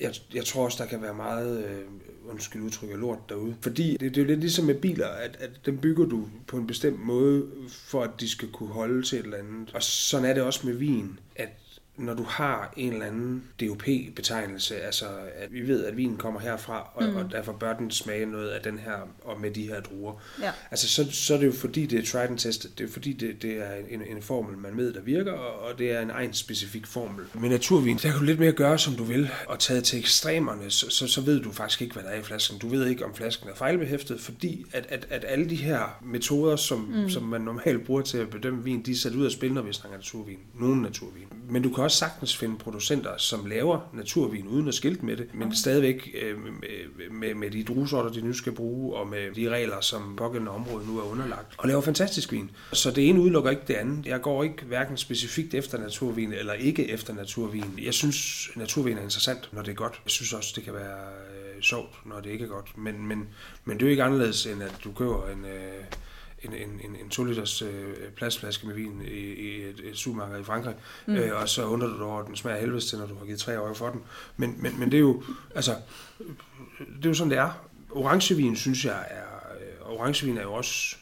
jeg, 0.00 0.14
jeg 0.34 0.44
tror 0.44 0.64
også, 0.64 0.82
der 0.82 0.88
kan 0.88 1.02
være 1.02 1.14
meget, 1.14 1.64
øh, 1.64 1.84
undskyld 2.30 2.62
udtryk, 2.62 2.90
lort 2.90 3.18
derude. 3.28 3.56
Fordi 3.60 3.90
det, 3.90 4.00
det 4.00 4.16
er 4.16 4.22
jo 4.22 4.26
lidt 4.26 4.40
ligesom 4.40 4.64
med 4.64 4.74
biler, 4.74 5.08
at, 5.08 5.36
at 5.40 5.50
dem 5.66 5.78
bygger 5.78 6.06
du 6.06 6.28
på 6.46 6.56
en 6.56 6.66
bestemt 6.66 7.00
måde, 7.00 7.46
for 7.68 8.02
at 8.02 8.10
de 8.20 8.28
skal 8.28 8.48
kunne 8.48 8.68
holde 8.68 9.02
til 9.02 9.18
et 9.18 9.24
eller 9.24 9.38
andet. 9.38 9.74
Og 9.74 9.82
sådan 9.82 10.30
er 10.30 10.34
det 10.34 10.42
også 10.42 10.66
med 10.66 10.74
vin, 10.74 11.18
at 11.36 11.48
når 11.96 12.14
du 12.14 12.22
har 12.22 12.72
en 12.76 12.92
eller 12.92 13.06
anden 13.06 13.44
DOP-betegnelse, 13.60 14.80
altså 14.80 15.06
at 15.34 15.52
vi 15.52 15.68
ved, 15.68 15.84
at 15.84 15.96
vinen 15.96 16.16
kommer 16.16 16.40
herfra, 16.40 16.90
og, 16.94 17.04
mm. 17.04 17.16
og 17.16 17.32
derfor 17.32 17.52
bør 17.52 17.76
den 17.76 17.90
smage 17.90 18.26
noget 18.26 18.48
af 18.48 18.60
den 18.62 18.78
her, 18.78 19.08
og 19.24 19.40
med 19.40 19.50
de 19.50 19.68
her 19.68 19.80
druer. 19.80 20.12
Ja. 20.42 20.50
Altså 20.70 20.88
så, 20.88 21.12
så 21.12 21.34
er 21.34 21.38
det 21.38 21.46
jo 21.46 21.52
fordi, 21.52 21.86
det 21.86 21.98
er 21.98 22.06
tried 22.06 22.28
and 22.28 22.38
tested. 22.38 22.70
Det 22.78 22.88
er 22.88 22.92
fordi, 22.92 23.12
det, 23.12 23.42
det 23.42 23.50
er 23.52 23.74
en, 23.90 24.02
en 24.16 24.22
formel, 24.22 24.58
man 24.58 24.76
ved, 24.76 24.92
der 24.92 25.00
virker, 25.00 25.32
og, 25.32 25.68
og 25.68 25.78
det 25.78 25.92
er 25.92 26.00
en 26.00 26.10
egen 26.10 26.32
specifik 26.32 26.86
formel. 26.86 27.24
Med 27.34 27.48
naturvin, 27.48 27.96
der 27.96 28.10
kan 28.10 28.18
du 28.18 28.24
lidt 28.24 28.38
mere 28.38 28.52
gøre, 28.52 28.78
som 28.78 28.94
du 28.94 29.04
vil, 29.04 29.30
og 29.46 29.58
tage 29.58 29.80
til 29.80 29.98
ekstremerne, 29.98 30.70
så, 30.70 30.90
så, 30.90 31.06
så 31.06 31.20
ved 31.20 31.40
du 31.40 31.52
faktisk 31.52 31.82
ikke, 31.82 31.94
hvad 31.94 32.02
der 32.02 32.10
er 32.10 32.20
i 32.20 32.22
flasken. 32.22 32.58
Du 32.58 32.68
ved 32.68 32.86
ikke, 32.86 33.04
om 33.04 33.14
flasken 33.14 33.48
er 33.48 33.54
fejlbehæftet, 33.54 34.20
fordi 34.20 34.66
at, 34.72 34.86
at, 34.88 35.06
at 35.10 35.24
alle 35.28 35.50
de 35.50 35.56
her 35.56 35.98
metoder, 36.04 36.56
som, 36.56 36.78
mm. 36.78 37.10
som 37.10 37.22
man 37.22 37.40
normalt 37.40 37.84
bruger 37.86 38.02
til 38.02 38.18
at 38.18 38.30
bedømme 38.30 38.64
vin, 38.64 38.82
de 38.82 38.90
er 38.90 38.96
sat 38.96 39.14
ud 39.14 39.24
af 39.24 39.30
spil, 39.30 39.52
når 39.52 39.62
vi 39.62 39.72
snakker 39.72 39.98
naturvin. 39.98 40.38
Nogle 40.60 40.82
naturvin. 40.82 41.24
Men 41.50 41.62
du 41.62 41.70
kan 41.70 41.83
også 41.84 41.96
sagtens 41.96 42.36
finde 42.36 42.58
producenter, 42.58 43.10
som 43.16 43.46
laver 43.46 43.80
naturvin 43.92 44.46
uden 44.46 44.68
at 44.68 44.74
skilte 44.74 45.04
med 45.04 45.16
det, 45.16 45.28
men 45.34 45.42
okay. 45.42 45.54
stadigvæk 45.54 46.16
øh, 46.22 46.38
med, 46.44 47.10
med, 47.10 47.34
med 47.34 47.50
de 47.50 47.64
druesorter, 47.64 48.10
de 48.10 48.20
nu 48.20 48.32
skal 48.32 48.52
bruge, 48.52 48.96
og 48.96 49.06
med 49.06 49.34
de 49.34 49.48
regler, 49.48 49.80
som 49.80 50.16
pågældende 50.16 50.52
område 50.52 50.86
nu 50.86 50.98
er 50.98 51.02
underlagt, 51.02 51.54
og 51.58 51.68
laver 51.68 51.80
fantastisk 51.80 52.32
vin. 52.32 52.50
Så 52.72 52.90
det 52.90 53.08
ene 53.08 53.20
udelukker 53.20 53.50
ikke 53.50 53.62
det 53.68 53.74
andet. 53.74 54.06
Jeg 54.06 54.20
går 54.20 54.44
ikke 54.44 54.64
hverken 54.64 54.96
specifikt 54.96 55.54
efter 55.54 55.78
naturvin, 55.78 56.32
eller 56.32 56.52
ikke 56.52 56.90
efter 56.90 57.14
naturvin. 57.14 57.78
Jeg 57.82 57.94
synes, 57.94 58.50
naturvin 58.56 58.98
er 58.98 59.02
interessant, 59.02 59.48
når 59.52 59.62
det 59.62 59.70
er 59.70 59.76
godt. 59.76 60.00
Jeg 60.04 60.10
synes 60.10 60.32
også, 60.32 60.52
det 60.56 60.64
kan 60.64 60.74
være 60.74 60.98
øh, 61.56 61.62
sjovt, 61.62 62.06
når 62.06 62.20
det 62.20 62.30
ikke 62.30 62.44
er 62.44 62.48
godt. 62.48 62.78
Men, 62.78 63.06
men, 63.06 63.28
men 63.64 63.76
det 63.76 63.82
er 63.82 63.86
jo 63.86 63.90
ikke 63.90 64.02
anderledes, 64.02 64.46
end 64.46 64.62
at 64.62 64.74
du 64.84 64.92
køber 64.92 65.28
en... 65.28 65.44
Øh, 65.44 65.84
en, 66.44 66.54
en, 66.54 66.80
en, 66.84 66.96
en 66.96 67.08
2 67.10 67.24
liters 67.24 67.62
øh, 67.62 67.94
plastflaske 68.16 68.66
med 68.66 68.74
vin 68.74 69.02
i, 69.04 69.18
i 69.18 69.62
et, 69.62 69.80
et 69.84 69.96
supermarked 69.96 70.40
i 70.40 70.44
Frankrig, 70.44 70.74
mm. 71.06 71.14
øh, 71.14 71.40
og 71.40 71.48
så 71.48 71.66
undrer 71.66 71.88
du 71.88 71.94
dig 71.94 72.02
over, 72.02 72.20
at 72.20 72.26
den 72.26 72.36
smager 72.36 72.60
helvedes 72.60 72.86
til, 72.86 72.98
når 72.98 73.06
du 73.06 73.14
har 73.18 73.24
givet 73.24 73.40
tre 73.40 73.60
år 73.60 73.74
for 73.74 73.90
den. 73.90 74.02
Men, 74.36 74.54
men, 74.58 74.78
men 74.78 74.90
det 74.90 74.96
er 74.96 75.00
jo, 75.00 75.22
altså, 75.54 75.76
det 76.78 77.04
er 77.04 77.08
jo 77.08 77.14
sådan, 77.14 77.30
det 77.30 77.38
er. 77.38 77.68
Orangevin, 77.90 78.56
synes 78.56 78.84
jeg, 78.84 79.06
er, 79.10 79.24
øh, 79.60 79.90
orangevin 79.90 80.38
er 80.38 80.42
jo 80.42 80.52
også, 80.52 80.96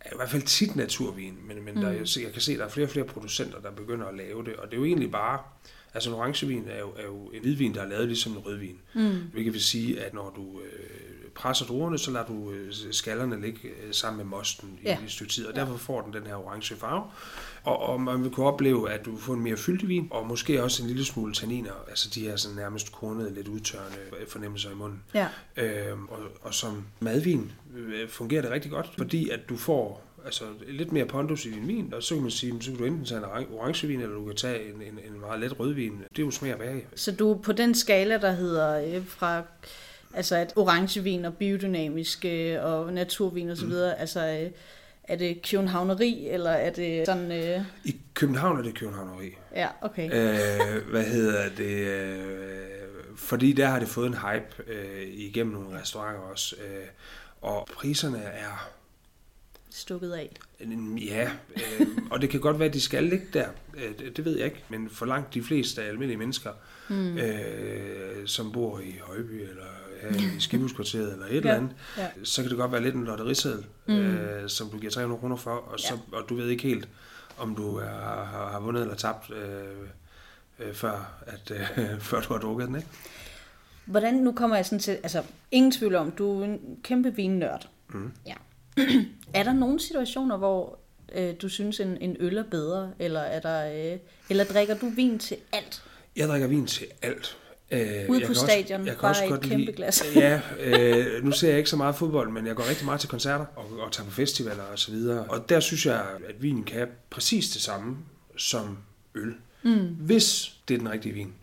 er 0.00 0.12
i 0.12 0.16
hvert 0.16 0.30
fald 0.30 0.42
tit 0.42 0.76
naturvin, 0.76 1.38
men, 1.48 1.64
men 1.64 1.74
mm. 1.74 1.80
der, 1.80 1.90
jeg, 1.90 2.06
jeg 2.22 2.32
kan 2.32 2.42
se, 2.42 2.52
at 2.52 2.58
der 2.58 2.64
er 2.64 2.68
flere 2.68 2.86
og 2.86 2.90
flere 2.90 3.06
producenter, 3.06 3.60
der 3.60 3.70
begynder 3.70 4.06
at 4.06 4.14
lave 4.14 4.44
det, 4.44 4.56
og 4.56 4.66
det 4.66 4.72
er 4.72 4.78
jo 4.78 4.84
egentlig 4.84 5.10
bare, 5.10 5.38
altså 5.94 6.10
en 6.10 6.16
orangevin 6.16 6.64
er 6.68 6.78
jo, 6.80 6.92
er 6.96 7.04
jo 7.04 7.16
en 7.16 7.40
hvidvin, 7.40 7.74
der 7.74 7.82
er 7.82 7.88
lavet 7.88 8.06
ligesom 8.06 8.32
en 8.32 8.38
rødvin, 8.38 8.78
mm. 8.94 9.20
hvilket 9.32 9.52
vil 9.52 9.62
sige, 9.62 10.00
at 10.04 10.14
når 10.14 10.32
du 10.36 10.60
øh, 10.60 11.30
presser 11.34 11.66
druerne, 11.66 11.98
så 11.98 12.10
lader 12.10 12.26
du 12.26 12.50
øh, 12.50 12.72
skallerne 12.90 13.40
ligge 13.40 13.60
øh, 13.68 13.92
sammen 13.92 14.16
med 14.16 14.24
mosten 14.24 14.78
i 14.82 14.86
ja. 14.88 14.98
et 15.04 15.10
stykke 15.10 15.32
tid, 15.32 15.46
og 15.46 15.56
derfor 15.56 15.76
får 15.76 16.00
den 16.00 16.12
den 16.12 16.26
her 16.26 16.34
orange 16.34 16.76
farve. 16.76 17.04
Og, 17.62 17.78
og 17.78 18.00
man 18.00 18.22
vil 18.22 18.30
kunne 18.30 18.46
opleve, 18.46 18.90
at 18.90 19.04
du 19.04 19.18
får 19.18 19.34
en 19.34 19.40
mere 19.40 19.56
fyldig 19.56 19.88
vin, 19.88 20.08
og 20.10 20.26
måske 20.26 20.62
også 20.62 20.82
en 20.82 20.88
lille 20.88 21.04
smule 21.04 21.34
tanniner, 21.34 21.72
altså 21.88 22.10
de 22.14 22.20
her 22.20 22.36
sådan 22.36 22.56
nærmest 22.56 22.92
kornede, 22.92 23.34
lidt 23.34 23.48
udtørrende 23.48 23.98
fornemmelser 24.28 24.70
i 24.70 24.74
munden. 24.74 25.02
Ja. 25.14 25.28
Øhm, 25.56 26.06
og, 26.08 26.18
og 26.42 26.54
som 26.54 26.84
madvin 27.00 27.52
øh, 27.76 28.08
fungerer 28.08 28.42
det 28.42 28.50
rigtig 28.50 28.70
godt, 28.70 28.90
fordi 28.98 29.30
at 29.30 29.40
du 29.48 29.56
får 29.56 30.05
altså 30.26 30.44
lidt 30.68 30.92
mere 30.92 31.04
pondus 31.04 31.46
i 31.46 31.50
din 31.50 31.68
vin, 31.68 31.94
og 31.94 32.02
så 32.02 32.14
kan 32.14 32.22
man 32.22 32.30
sige, 32.30 32.62
så 32.62 32.70
kan 32.70 32.78
du 32.78 32.84
enten 32.84 33.04
tage 33.04 33.18
en 33.18 33.46
orangevin, 33.52 34.00
eller 34.00 34.14
du 34.14 34.24
kan 34.24 34.36
tage 34.36 34.68
en, 34.68 34.82
en, 34.82 35.14
en 35.14 35.20
meget 35.20 35.40
let 35.40 35.60
rødvin. 35.60 35.92
Det 35.92 36.18
er 36.18 36.26
jo 36.26 36.30
smag 36.30 36.58
bag. 36.58 36.86
Så 36.94 37.12
du 37.12 37.34
på 37.34 37.52
den 37.52 37.74
skala, 37.74 38.18
der 38.18 38.32
hedder 38.32 39.02
fra 39.06 39.42
Altså 40.14 40.36
at 40.36 40.52
orangevin 40.56 41.24
og 41.24 41.34
biodynamisk 41.34 42.24
øh, 42.24 42.64
og 42.64 42.92
naturvin 42.92 43.50
osv., 43.50 43.66
mm. 43.66 43.74
altså 43.98 44.26
øh, 44.26 44.50
er 45.04 45.16
det 45.16 45.50
københavneri, 45.50 46.28
eller 46.28 46.50
er 46.50 46.70
det 46.70 47.06
sådan... 47.06 47.32
Øh... 47.32 47.60
I 47.84 47.96
København 48.14 48.58
er 48.58 48.62
det 48.62 48.74
københavneri. 48.74 49.36
Ja, 49.54 49.68
okay. 49.80 50.04
Øh, 50.04 50.90
hvad 50.90 51.04
hedder 51.04 51.48
det? 51.56 51.86
Øh, 51.86 52.18
fordi 53.16 53.52
der 53.52 53.66
har 53.66 53.78
det 53.78 53.88
fået 53.88 54.06
en 54.06 54.14
hype 54.14 54.72
øh, 54.72 55.02
igennem 55.08 55.54
nogle 55.54 55.80
restauranter 55.80 56.20
også. 56.20 56.56
Øh, 56.56 56.86
og 57.40 57.68
priserne 57.74 58.22
er... 58.22 58.70
Stukket 59.76 60.12
af. 60.12 60.36
Ja, 60.96 61.30
øh, 61.56 61.86
og 62.10 62.20
det 62.20 62.30
kan 62.30 62.40
godt 62.40 62.58
være, 62.58 62.68
at 62.68 62.74
de 62.74 62.80
skal 62.80 63.04
ligge 63.04 63.26
der. 63.32 63.48
Øh, 63.76 63.98
det, 63.98 64.16
det 64.16 64.24
ved 64.24 64.36
jeg 64.36 64.44
ikke. 64.44 64.64
Men 64.68 64.90
for 64.90 65.06
langt 65.06 65.34
de 65.34 65.42
fleste 65.42 65.82
af 65.82 65.88
almindelige 65.88 66.18
mennesker, 66.18 66.50
mm. 66.88 67.18
øh, 67.18 68.26
som 68.26 68.52
bor 68.52 68.80
i 68.80 68.94
Højby 69.02 69.48
eller 69.48 69.64
i 70.10 70.40
Skibuskvarteret 70.40 71.12
eller 71.12 71.26
et 71.26 71.30
ja. 71.30 71.36
eller 71.36 71.54
andet, 71.54 71.70
ja. 71.98 72.08
så 72.24 72.42
kan 72.42 72.50
det 72.50 72.58
godt 72.58 72.72
være 72.72 72.82
lidt 72.82 72.94
en 72.94 73.04
lotteriseddel, 73.04 73.64
mm. 73.86 73.94
øh, 73.94 74.48
som 74.48 74.68
du 74.68 74.78
giver 74.78 74.92
300 74.92 75.20
kroner 75.20 75.36
for, 75.36 75.50
og, 75.50 75.80
så, 75.80 75.94
ja. 76.12 76.16
og 76.16 76.28
du 76.28 76.34
ved 76.34 76.48
ikke 76.48 76.62
helt, 76.62 76.88
om 77.38 77.54
du 77.54 77.76
er, 77.76 77.88
har, 78.24 78.48
har 78.52 78.60
vundet 78.60 78.82
eller 78.82 78.94
tabt, 78.94 79.30
øh, 79.30 79.88
øh, 80.58 80.74
før, 80.74 81.22
at, 81.26 81.50
øh, 81.50 82.00
før 82.10 82.20
du 82.20 82.32
har 82.32 82.40
drukket 82.40 82.68
den, 82.68 82.76
ikke? 82.76 82.88
Hvordan, 83.84 84.14
nu 84.14 84.32
kommer 84.32 84.56
jeg 84.56 84.66
sådan 84.66 84.78
til, 84.78 84.92
altså 84.92 85.22
ingen 85.50 85.72
tvivl 85.72 85.94
om, 85.94 86.10
du 86.10 86.40
er 86.40 86.44
en 86.44 86.78
kæmpe 86.82 87.14
vinnørd. 87.14 87.68
Mm. 87.88 88.12
Ja. 88.26 88.34
er 89.34 89.42
der 89.42 89.52
nogle 89.52 89.80
situationer, 89.80 90.36
hvor 90.36 90.78
øh, 91.14 91.34
du 91.42 91.48
synes, 91.48 91.80
en, 91.80 91.98
en 92.00 92.16
øl 92.20 92.36
er 92.36 92.42
bedre? 92.42 92.92
Eller, 92.98 93.20
er 93.20 93.40
der, 93.40 93.92
øh, 93.92 93.98
eller 94.30 94.44
drikker 94.44 94.78
du 94.78 94.88
vin 94.88 95.18
til 95.18 95.36
alt? 95.52 95.82
Jeg 96.16 96.28
drikker 96.28 96.46
vin 96.46 96.66
til 96.66 96.86
alt. 97.02 97.36
Øh, 97.70 97.80
Ude 98.08 98.26
på 98.26 98.34
stadion, 98.34 98.80
også, 98.80 98.92
jeg 98.92 99.00
bare 99.00 99.10
også 99.10 99.24
et 99.24 99.40
kæmpe 99.40 99.56
lide, 99.56 99.72
glas. 99.72 100.04
ja, 100.14 100.40
øh, 100.60 101.24
nu 101.24 101.30
ser 101.30 101.48
jeg 101.48 101.58
ikke 101.58 101.70
så 101.70 101.76
meget 101.76 101.94
fodbold, 101.94 102.30
men 102.30 102.46
jeg 102.46 102.56
går 102.56 102.68
rigtig 102.68 102.84
meget 102.84 103.00
til 103.00 103.08
koncerter 103.08 103.44
og, 103.56 103.64
og 103.78 103.92
tager 103.92 104.08
på 104.08 104.14
festivaler 104.14 104.62
og 104.62 104.78
så 104.78 104.90
videre. 104.90 105.24
Og 105.24 105.48
der 105.48 105.60
synes 105.60 105.86
jeg, 105.86 106.04
at 106.28 106.42
vinen 106.42 106.64
kan 106.64 106.88
præcis 107.10 107.48
det 107.50 107.62
samme 107.62 107.96
som 108.36 108.78
øl. 109.14 109.34
Mm. 109.62 109.86
Hvis 109.86 110.52
det 110.68 110.74
er 110.74 110.78
den 110.78 110.90
rigtige 110.90 111.14
vin. 111.14 111.34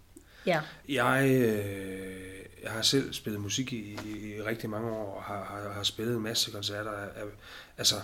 Ja. 0.45 0.59
Jeg, 0.89 1.29
øh, 1.29 2.42
jeg 2.63 2.71
har 2.71 2.81
selv 2.81 3.13
spillet 3.13 3.41
musik 3.41 3.73
i, 3.73 3.97
i, 4.05 4.41
rigtig 4.41 4.69
mange 4.69 4.91
år, 4.91 5.15
og 5.15 5.23
har, 5.23 5.43
har, 5.43 5.73
har 5.73 5.83
spillet 5.83 6.15
en 6.15 6.23
masse 6.23 6.51
koncerter. 6.51 6.91
Altså, 7.77 7.95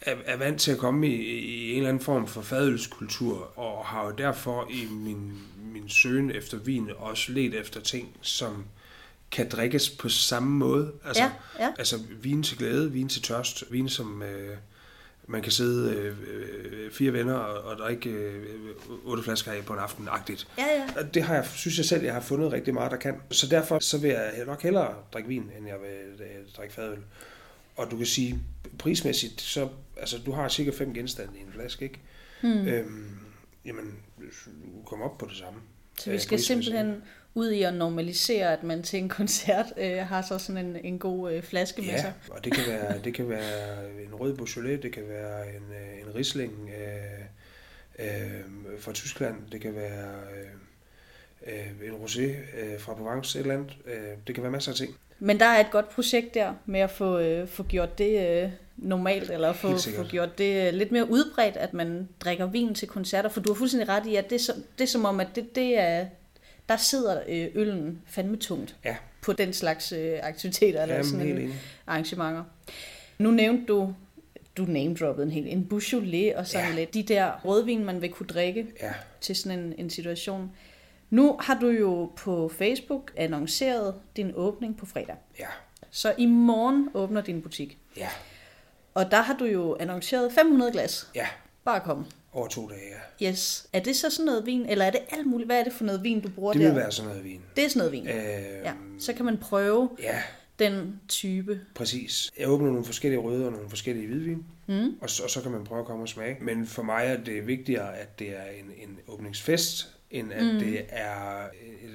er, 0.00 0.16
er 0.24 0.36
vant 0.36 0.60
til 0.60 0.72
at 0.72 0.78
komme 0.78 1.08
i, 1.08 1.14
i 1.14 1.70
en 1.70 1.76
eller 1.76 1.88
anden 1.88 2.04
form 2.04 2.26
for 2.26 2.42
fadølskultur, 2.42 3.58
og 3.58 3.86
har 3.86 4.04
jo 4.04 4.10
derfor 4.10 4.68
i 4.70 4.86
min, 4.90 5.38
min 5.72 5.88
søgen 5.88 6.30
efter 6.30 6.58
vin 6.58 6.90
også 6.96 7.32
let 7.32 7.54
efter 7.54 7.80
ting, 7.80 8.16
som 8.20 8.64
kan 9.30 9.48
drikkes 9.48 9.90
på 9.90 10.08
samme 10.08 10.50
måde. 10.50 10.92
Altså, 11.04 11.22
ja, 11.22 11.30
ja. 11.64 11.72
altså 11.78 11.98
vin 12.22 12.42
til 12.42 12.58
glæde, 12.58 12.92
vin 12.92 13.08
til 13.08 13.22
tørst, 13.22 13.64
vin 13.70 13.88
som 13.88 14.22
øh, 14.22 14.56
man 15.26 15.42
kan 15.42 15.52
sidde 15.52 15.94
øh, 15.94 16.90
fire 16.92 17.12
venner 17.12 17.34
og, 17.34 17.70
og 17.70 17.76
drikke 17.76 18.10
øh, 18.10 18.44
otte 19.04 19.22
flasker 19.22 19.52
af 19.52 19.64
på 19.64 19.72
en 19.72 19.78
aften 19.78 20.08
agtigt. 20.10 20.48
Ja, 20.58 20.64
ja. 20.96 21.02
Det 21.14 21.22
har 21.22 21.34
jeg, 21.34 21.46
synes 21.46 21.78
jeg 21.78 21.84
selv, 21.84 22.04
jeg 22.04 22.12
har 22.12 22.20
fundet 22.20 22.52
rigtig 22.52 22.74
meget, 22.74 22.90
der 22.90 22.96
kan. 22.96 23.14
Så 23.30 23.46
derfor 23.46 23.78
så 23.78 23.98
vil 23.98 24.10
jeg 24.10 24.32
nok 24.46 24.62
hellere 24.62 24.94
drikke 25.12 25.28
vin, 25.28 25.50
end 25.58 25.66
jeg 25.66 25.76
vil 25.80 26.20
øh, 26.20 26.52
drikke 26.56 26.74
fadøl. 26.74 26.98
Og 27.76 27.90
du 27.90 27.96
kan 27.96 28.06
sige, 28.06 28.38
prismæssigt, 28.78 29.40
så 29.40 29.68
altså, 29.96 30.18
du 30.26 30.32
har 30.32 30.48
cirka 30.48 30.70
fem 30.70 30.94
genstande 30.94 31.38
i 31.38 31.40
en 31.40 31.52
flaske, 31.52 31.84
ikke? 31.84 32.00
Hmm. 32.40 32.66
Øhm, 32.66 33.18
jamen, 33.64 33.98
du 34.18 34.82
kommer 34.86 35.06
op 35.06 35.18
på 35.18 35.26
det 35.26 35.36
samme. 35.36 35.60
Så 35.98 36.10
vi 36.10 36.18
skal 36.18 36.40
simpelthen 36.40 37.02
ud 37.34 37.50
i 37.50 37.62
at 37.62 37.74
normalisere, 37.74 38.52
at 38.52 38.62
man 38.62 38.82
til 38.82 38.98
en 38.98 39.08
koncert 39.18 39.66
øh, 39.76 39.96
har 39.96 40.22
så 40.22 40.38
sådan 40.38 40.66
en, 40.66 40.76
en 40.84 40.98
god 40.98 41.32
øh, 41.32 41.42
flaske 41.42 41.82
ja, 41.82 41.92
med 41.92 42.00
sig. 42.00 42.12
og 42.30 42.44
det 42.44 42.52
kan 42.52 42.64
være, 42.68 42.98
det 43.04 43.14
kan 43.14 43.28
være 43.28 44.02
en 44.06 44.14
rød 44.14 44.36
Beaujolais, 44.36 44.80
det 44.80 44.92
kan 44.92 45.08
være 45.08 45.48
en, 45.48 45.62
øh, 45.72 46.00
en 46.08 46.14
Riesling 46.14 46.70
øh, 47.98 48.06
øh, 48.06 48.78
fra 48.78 48.92
Tyskland, 48.92 49.36
det 49.52 49.60
kan 49.60 49.74
være 49.74 50.10
øh, 50.36 50.50
øh, 51.46 51.88
en 51.88 51.94
rosé 51.94 52.22
øh, 52.22 52.80
fra 52.80 52.94
Provence, 52.94 53.38
et 53.38 53.42
eller 53.42 53.54
andet. 53.54 53.76
Øh, 53.86 54.16
det 54.26 54.34
kan 54.34 54.42
være 54.42 54.52
masser 54.52 54.72
af 54.72 54.76
ting. 54.76 54.96
Men 55.18 55.40
der 55.40 55.46
er 55.46 55.60
et 55.60 55.70
godt 55.70 55.88
projekt 55.88 56.34
der 56.34 56.54
med 56.66 56.80
at 56.80 56.90
få, 56.90 57.18
øh, 57.18 57.48
få 57.48 57.62
gjort 57.62 57.98
det 57.98 58.42
øh, 58.42 58.50
normalt, 58.76 59.30
eller 59.30 59.52
få, 59.52 59.78
få 59.96 60.04
gjort 60.04 60.38
det 60.38 60.66
øh, 60.66 60.74
lidt 60.74 60.92
mere 60.92 61.10
udbredt, 61.10 61.56
at 61.56 61.74
man 61.74 62.08
drikker 62.20 62.46
vin 62.46 62.74
til 62.74 62.88
koncerter. 62.88 63.28
For 63.28 63.40
du 63.40 63.52
har 63.52 63.58
fuldstændig 63.58 63.88
ret 63.88 64.06
i, 64.06 64.16
at 64.16 64.30
det 64.30 64.36
er, 64.36 64.40
som, 64.40 64.56
det 64.78 64.84
er 64.84 64.88
som 64.88 65.04
om, 65.04 65.20
at 65.20 65.28
det, 65.34 65.54
det 65.54 65.78
er, 65.78 66.06
der 66.68 66.76
sidder 66.76 67.22
øh, 67.28 67.48
øllen 67.54 68.02
fandme 68.06 68.36
tungt 68.36 68.76
ja. 68.84 68.96
på 69.22 69.32
den 69.32 69.52
slags 69.52 69.92
øh, 69.92 70.18
aktiviteter 70.22 70.82
eller 70.82 70.94
Jamen, 70.94 71.10
sådan 71.10 71.38
en, 71.38 71.54
arrangementer. 71.86 72.44
Nu 73.18 73.30
nævnte 73.30 73.66
du, 73.66 73.94
du 74.56 74.64
name-droppede 74.64 75.26
en 75.26 75.32
hel, 75.32 75.46
en 75.46 75.68
Beaujolais 75.68 76.34
og 76.36 76.46
sådan 76.46 76.68
ja. 76.68 76.74
lidt. 76.74 76.94
De 76.94 77.02
der 77.02 77.32
rødvin, 77.44 77.84
man 77.84 78.02
vil 78.02 78.10
kunne 78.10 78.26
drikke 78.26 78.66
ja. 78.82 78.92
til 79.20 79.36
sådan 79.36 79.58
en, 79.58 79.74
en 79.78 79.90
situation. 79.90 80.52
Nu 81.10 81.38
har 81.40 81.58
du 81.60 81.68
jo 81.68 82.12
på 82.16 82.48
Facebook 82.48 83.12
annonceret 83.16 83.94
din 84.16 84.32
åbning 84.34 84.76
på 84.76 84.86
fredag. 84.86 85.16
Ja. 85.38 85.46
Så 85.90 86.14
i 86.18 86.26
morgen 86.26 86.88
åbner 86.94 87.20
din 87.20 87.42
butik. 87.42 87.78
Ja. 87.96 88.08
Og 88.94 89.10
der 89.10 89.20
har 89.20 89.36
du 89.36 89.44
jo 89.44 89.76
annonceret 89.80 90.32
500 90.32 90.72
glas. 90.72 91.10
Ja. 91.14 91.26
Bare 91.64 91.80
kom. 91.80 92.06
Over 92.34 92.48
to 92.48 92.68
dage, 92.68 92.80
ja. 93.20 93.30
Yes. 93.30 93.66
Er 93.72 93.80
det 93.80 93.96
så 93.96 94.10
sådan 94.10 94.26
noget 94.26 94.46
vin, 94.46 94.66
eller 94.66 94.84
er 94.84 94.90
det 94.90 95.00
alt 95.10 95.26
muligt? 95.26 95.48
Hvad 95.48 95.60
er 95.60 95.64
det 95.64 95.72
for 95.72 95.84
noget 95.84 96.02
vin, 96.02 96.20
du 96.20 96.28
bruger 96.28 96.52
der? 96.52 96.60
Det 96.60 96.68
vil 96.68 96.76
være 96.76 96.92
sådan 96.92 97.08
noget 97.08 97.24
vin. 97.24 97.40
Det 97.56 97.64
er 97.64 97.68
sådan 97.68 97.78
noget 97.78 97.92
vin? 97.92 98.08
Øh, 98.08 98.14
ja. 98.64 98.72
Så 98.98 99.12
kan 99.12 99.24
man 99.24 99.38
prøve 99.38 99.90
ja. 100.02 100.22
den 100.58 101.00
type. 101.08 101.60
Præcis. 101.74 102.32
Jeg 102.38 102.48
åbner 102.48 102.70
nogle 102.70 102.84
forskellige 102.84 103.20
røde 103.20 103.46
og 103.46 103.52
nogle 103.52 103.68
forskellige 103.68 104.06
hvidvin, 104.06 104.44
mm. 104.66 104.96
og, 105.00 105.10
så, 105.10 105.22
og 105.22 105.30
så 105.30 105.40
kan 105.40 105.50
man 105.50 105.64
prøve 105.64 105.80
at 105.80 105.86
komme 105.86 106.02
og 106.04 106.08
smage. 106.08 106.36
Men 106.40 106.66
for 106.66 106.82
mig 106.82 107.06
er 107.06 107.16
det 107.16 107.46
vigtigere, 107.46 107.96
at 107.96 108.18
det 108.18 108.28
er 108.28 108.44
en, 108.44 108.88
en 108.88 108.98
åbningsfest, 109.08 109.94
end 110.10 110.32
at 110.32 110.44
mm. 110.44 110.58
det 110.58 110.86
er 110.88 111.46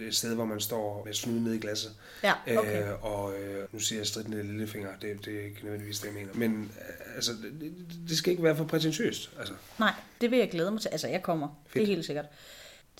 et 0.08 0.16
sted, 0.16 0.36
hvor 0.36 0.46
man 0.46 0.60
står 0.60 1.06
med 1.06 1.14
snuden 1.14 1.44
ned 1.44 1.54
i 1.54 1.58
glasset. 1.58 1.92
Ja, 2.24 2.34
okay. 2.58 2.88
øh, 2.88 3.04
og 3.04 3.40
øh, 3.40 3.68
nu 3.72 3.80
siger 3.80 4.00
jeg 4.00 4.08
stridende 4.08 4.44
lillefinger, 4.44 4.90
det, 5.02 5.26
det 5.26 5.36
er 5.36 5.46
ikke 5.46 5.64
nødvendigvis 5.64 6.00
det, 6.00 6.06
jeg 6.06 6.14
mener. 6.14 6.34
Men 6.34 6.72
øh, 6.80 7.16
altså, 7.16 7.32
det, 7.62 7.74
det 8.10 8.18
skal 8.18 8.32
ikke 8.32 8.44
være 8.44 8.56
for 8.56 8.64
prætentiøst. 8.64 9.32
Altså. 9.40 9.54
Nej, 9.80 9.94
det 10.22 10.32
vil 10.32 10.40
jeg 10.40 10.52
glæde 10.52 10.72
mig 10.72 10.82
til. 10.82 10.90
Altså, 10.90 11.08
jeg 11.08 11.22
kommer. 11.22 11.48
Fedt. 11.68 11.74
Det 11.74 11.82
er 11.84 11.96
helt 11.96 12.06
sikkert. 12.06 12.26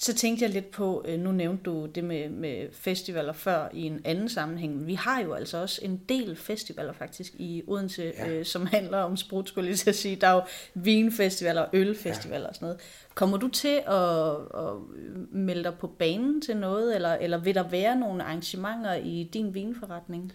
Så 0.02 0.14
tænkte 0.14 0.46
jeg 0.46 0.54
lidt 0.54 0.72
på, 0.72 1.06
øh, 1.08 1.20
nu 1.20 1.32
nævnte 1.32 1.64
du 1.64 1.86
det 1.86 2.04
med, 2.04 2.30
med 2.30 2.68
festivaler 2.72 3.34
før 3.34 3.70
i 3.74 3.82
en 3.82 4.02
anden 4.06 4.30
sammenhæng, 4.30 4.76
men 4.76 4.88
vi 4.88 4.94
har 4.94 5.22
jo 5.22 5.34
altså 5.34 5.58
også 5.58 5.80
en 5.84 6.02
del 6.10 6.36
festivaler 6.36 6.94
faktisk 6.94 7.34
i 7.34 7.64
Odense, 7.68 8.14
ja. 8.18 8.30
øh, 8.30 8.46
som 8.46 8.66
handler 8.66 8.98
om 8.98 9.18
sprut, 9.18 9.48
skulle 9.48 9.70
jeg 9.70 9.78
lige 9.86 9.94
sige. 9.94 10.16
Der 10.16 10.28
er 10.28 10.34
jo 10.34 10.42
vinfestivaler 10.74 11.62
og 11.62 11.70
ølfestivaler 11.74 12.44
ja. 12.44 12.48
og 12.48 12.56
sådan 12.56 12.66
noget. 12.66 12.82
Kommer 13.16 13.38
du 13.38 13.48
til 13.48 13.82
at, 13.88 14.32
at 14.66 14.76
melde 15.32 15.64
dig 15.64 15.74
på 15.80 15.88
banen 15.88 16.42
til 16.42 16.58
noget, 16.58 16.96
eller, 16.96 17.14
eller 17.14 17.38
vil 17.38 17.56
der 17.56 17.70
være 17.70 17.96
nogle 17.96 18.24
arrangementer 18.24 18.94
i 18.94 19.30
din 19.34 19.54
vinforretning? 19.54 20.34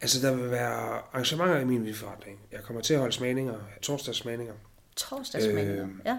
Altså, 0.00 0.26
der 0.26 0.36
vil 0.36 0.50
være 0.50 1.02
arrangementer 1.12 1.60
i 1.60 1.64
min 1.64 1.84
vinforretning. 1.84 2.38
Jeg 2.52 2.60
kommer 2.62 2.82
til 2.82 2.94
at 2.94 3.00
holde 3.00 3.14
smagninger, 3.14 3.54
torsdagsmagninger. 3.82 4.54
Torsdagsmagninger, 4.96 5.84
øh, 5.84 5.90
ja. 6.06 6.18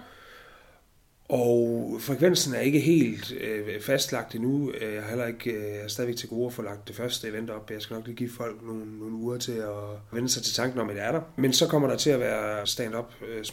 Og 1.30 1.96
frekvensen 2.00 2.54
er 2.54 2.60
ikke 2.60 2.80
helt 2.80 3.32
øh, 3.40 3.80
fastlagt 3.80 4.34
endnu. 4.34 4.72
Jeg 4.80 5.02
har 5.02 5.08
heller 5.08 5.26
ikke 5.26 5.50
øh, 5.50 5.84
er 5.84 5.88
stadigvæk 5.88 6.16
til 6.16 6.28
gode 6.28 6.46
at 6.46 6.52
få 6.52 6.62
lagt 6.62 6.88
det 6.88 6.96
første 6.96 7.28
event 7.28 7.50
op. 7.50 7.70
Jeg 7.70 7.82
skal 7.82 7.94
nok 7.94 8.06
lige 8.06 8.16
give 8.16 8.30
folk 8.30 8.62
nogle, 8.62 8.98
nogle 8.98 9.14
uger 9.14 9.38
til 9.38 9.52
at 9.52 9.72
vende 10.12 10.28
sig 10.28 10.42
til 10.42 10.54
tanken 10.54 10.80
om, 10.80 10.90
at 10.90 10.96
det 10.96 11.04
er 11.04 11.12
der. 11.12 11.20
Men 11.36 11.52
så 11.52 11.66
kommer 11.66 11.88
der 11.88 11.96
til 11.96 12.10
at 12.10 12.20
være 12.20 12.66
stand-up 12.66 13.14
øh, 13.28 13.44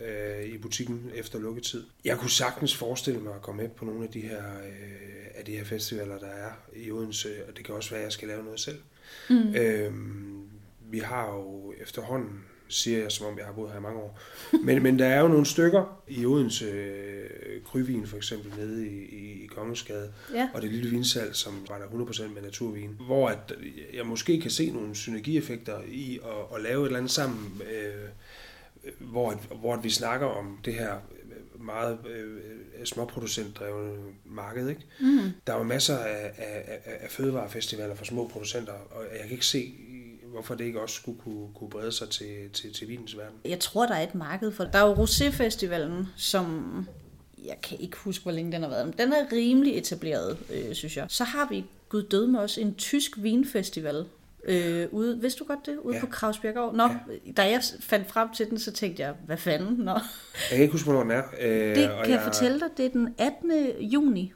øh, 0.00 0.44
i 0.44 0.58
butikken 0.58 1.10
efter 1.14 1.38
lukketid. 1.38 1.84
Jeg 2.04 2.18
kunne 2.18 2.30
sagtens 2.30 2.76
forestille 2.76 3.20
mig 3.20 3.34
at 3.34 3.42
komme 3.42 3.62
med 3.62 3.70
på 3.70 3.84
nogle 3.84 4.04
af 4.04 4.10
de 4.10 4.20
her, 4.20 4.38
øh, 4.38 5.26
af 5.34 5.44
de 5.44 5.52
her 5.52 5.64
festivaler, 5.64 6.18
der 6.18 6.26
er 6.26 6.50
i 6.76 6.90
Odense. 6.90 7.28
Og 7.48 7.56
det 7.56 7.64
kan 7.64 7.74
også 7.74 7.90
være, 7.90 8.00
at 8.00 8.04
jeg 8.04 8.12
skal 8.12 8.28
lave 8.28 8.44
noget 8.44 8.60
selv. 8.60 8.78
Mm. 9.30 9.54
Øh, 9.54 9.92
vi 10.90 10.98
har 10.98 11.26
jo 11.26 11.74
efterhånden 11.82 12.44
siger 12.70 13.02
jeg, 13.02 13.12
som 13.12 13.26
om 13.26 13.38
jeg 13.38 13.46
har 13.46 13.52
boet 13.52 13.70
her 13.70 13.78
i 13.78 13.82
mange 13.82 14.00
år. 14.00 14.18
Men, 14.64 14.82
men 14.82 14.98
der 14.98 15.06
er 15.06 15.20
jo 15.20 15.28
nogle 15.28 15.46
stykker 15.46 16.02
i 16.08 16.26
Odense, 16.26 16.64
øh, 16.64 17.62
Kryvin 17.64 18.06
for 18.06 18.16
eksempel, 18.16 18.52
nede 18.58 18.88
i, 18.88 19.04
i, 19.04 19.44
i 19.44 19.46
Kongensgade, 19.46 20.12
ja. 20.34 20.48
og 20.54 20.62
det 20.62 20.70
lille 20.70 20.90
vinsalg, 20.90 21.36
som 21.36 21.66
var 21.68 21.78
der 21.78 21.86
100% 21.86 22.28
med 22.34 22.42
naturvin, 22.42 22.96
hvor 23.06 23.28
at 23.28 23.52
jeg 23.94 24.06
måske 24.06 24.40
kan 24.40 24.50
se 24.50 24.70
nogle 24.70 24.94
synergieffekter 24.94 25.78
i 25.88 26.18
at, 26.24 26.56
at 26.56 26.62
lave 26.62 26.82
et 26.82 26.86
eller 26.86 26.98
andet 26.98 27.10
sammen, 27.10 27.62
øh, 27.72 28.08
hvor, 28.98 29.40
hvor 29.60 29.74
at 29.74 29.84
vi 29.84 29.90
snakker 29.90 30.26
om 30.26 30.58
det 30.64 30.74
her 30.74 30.94
meget 31.60 31.98
øh, 32.06 32.40
småproducentdrevne 32.84 33.96
marked. 34.24 34.68
Ikke? 34.68 34.80
Mm. 35.00 35.30
Der 35.46 35.52
er 35.52 35.58
jo 35.58 35.62
masser 35.62 35.98
af, 35.98 36.32
af, 36.38 36.78
af 37.00 37.10
fødevarefestivaler 37.10 37.94
for 37.94 38.04
små 38.04 38.28
producenter, 38.28 38.72
og 38.72 39.04
jeg 39.12 39.22
kan 39.22 39.30
ikke 39.30 39.46
se 39.46 39.74
hvorfor 40.30 40.54
det 40.54 40.64
ikke 40.64 40.80
også 40.80 40.94
skulle 40.94 41.18
kunne, 41.18 41.48
kunne 41.54 41.70
brede 41.70 41.92
sig 41.92 42.08
til, 42.08 42.50
til, 42.52 42.72
til 42.72 42.88
vinens 42.88 43.16
verden. 43.16 43.38
Jeg 43.44 43.60
tror, 43.60 43.86
der 43.86 43.94
er 43.94 44.02
et 44.02 44.14
marked 44.14 44.52
for 44.52 44.64
Der 44.64 44.78
er 44.78 44.86
jo 44.86 44.94
Rosé-festivalen, 44.94 46.08
som 46.16 46.86
jeg 47.44 47.56
kan 47.62 47.80
ikke 47.80 47.96
huske, 47.96 48.22
hvor 48.22 48.32
længe 48.32 48.52
den 48.52 48.62
har 48.62 48.68
været. 48.68 48.98
Den 48.98 49.12
er 49.12 49.32
rimelig 49.32 49.78
etableret, 49.78 50.38
øh, 50.54 50.74
synes 50.74 50.96
jeg. 50.96 51.06
Så 51.08 51.24
har 51.24 51.48
vi 51.50 51.64
Gud 51.88 52.02
død 52.02 52.26
med 52.26 52.40
os 52.40 52.58
en 52.58 52.74
tysk 52.74 53.12
vinfestival. 53.16 54.06
Øh, 54.44 54.88
ude, 54.90 55.20
vidste 55.20 55.38
du 55.38 55.44
godt 55.44 55.66
det? 55.66 55.76
Ude 55.76 55.94
ja. 55.94 56.00
på 56.00 56.06
Kravsbjergård? 56.06 56.74
Nå, 56.74 56.82
ja. 56.82 57.32
da 57.36 57.42
jeg 57.42 57.62
fandt 57.80 58.08
frem 58.08 58.28
til 58.34 58.50
den, 58.50 58.58
så 58.58 58.72
tænkte 58.72 59.02
jeg, 59.02 59.14
hvad 59.26 59.36
fanden? 59.36 59.76
Nå. 59.76 59.92
Jeg 59.92 60.00
kan 60.50 60.60
ikke 60.60 60.72
huske, 60.72 60.90
hvornår 60.90 61.02
den 61.02 61.10
er. 61.10 61.22
Øh, 61.40 61.50
det 61.50 61.74
kan 61.74 61.82
jeg, 61.82 62.08
jeg 62.08 62.20
fortælle 62.24 62.60
dig, 62.60 62.68
det 62.76 62.84
er 62.84 62.90
den 62.90 63.14
18. 63.18 63.52
juni. 63.80 64.32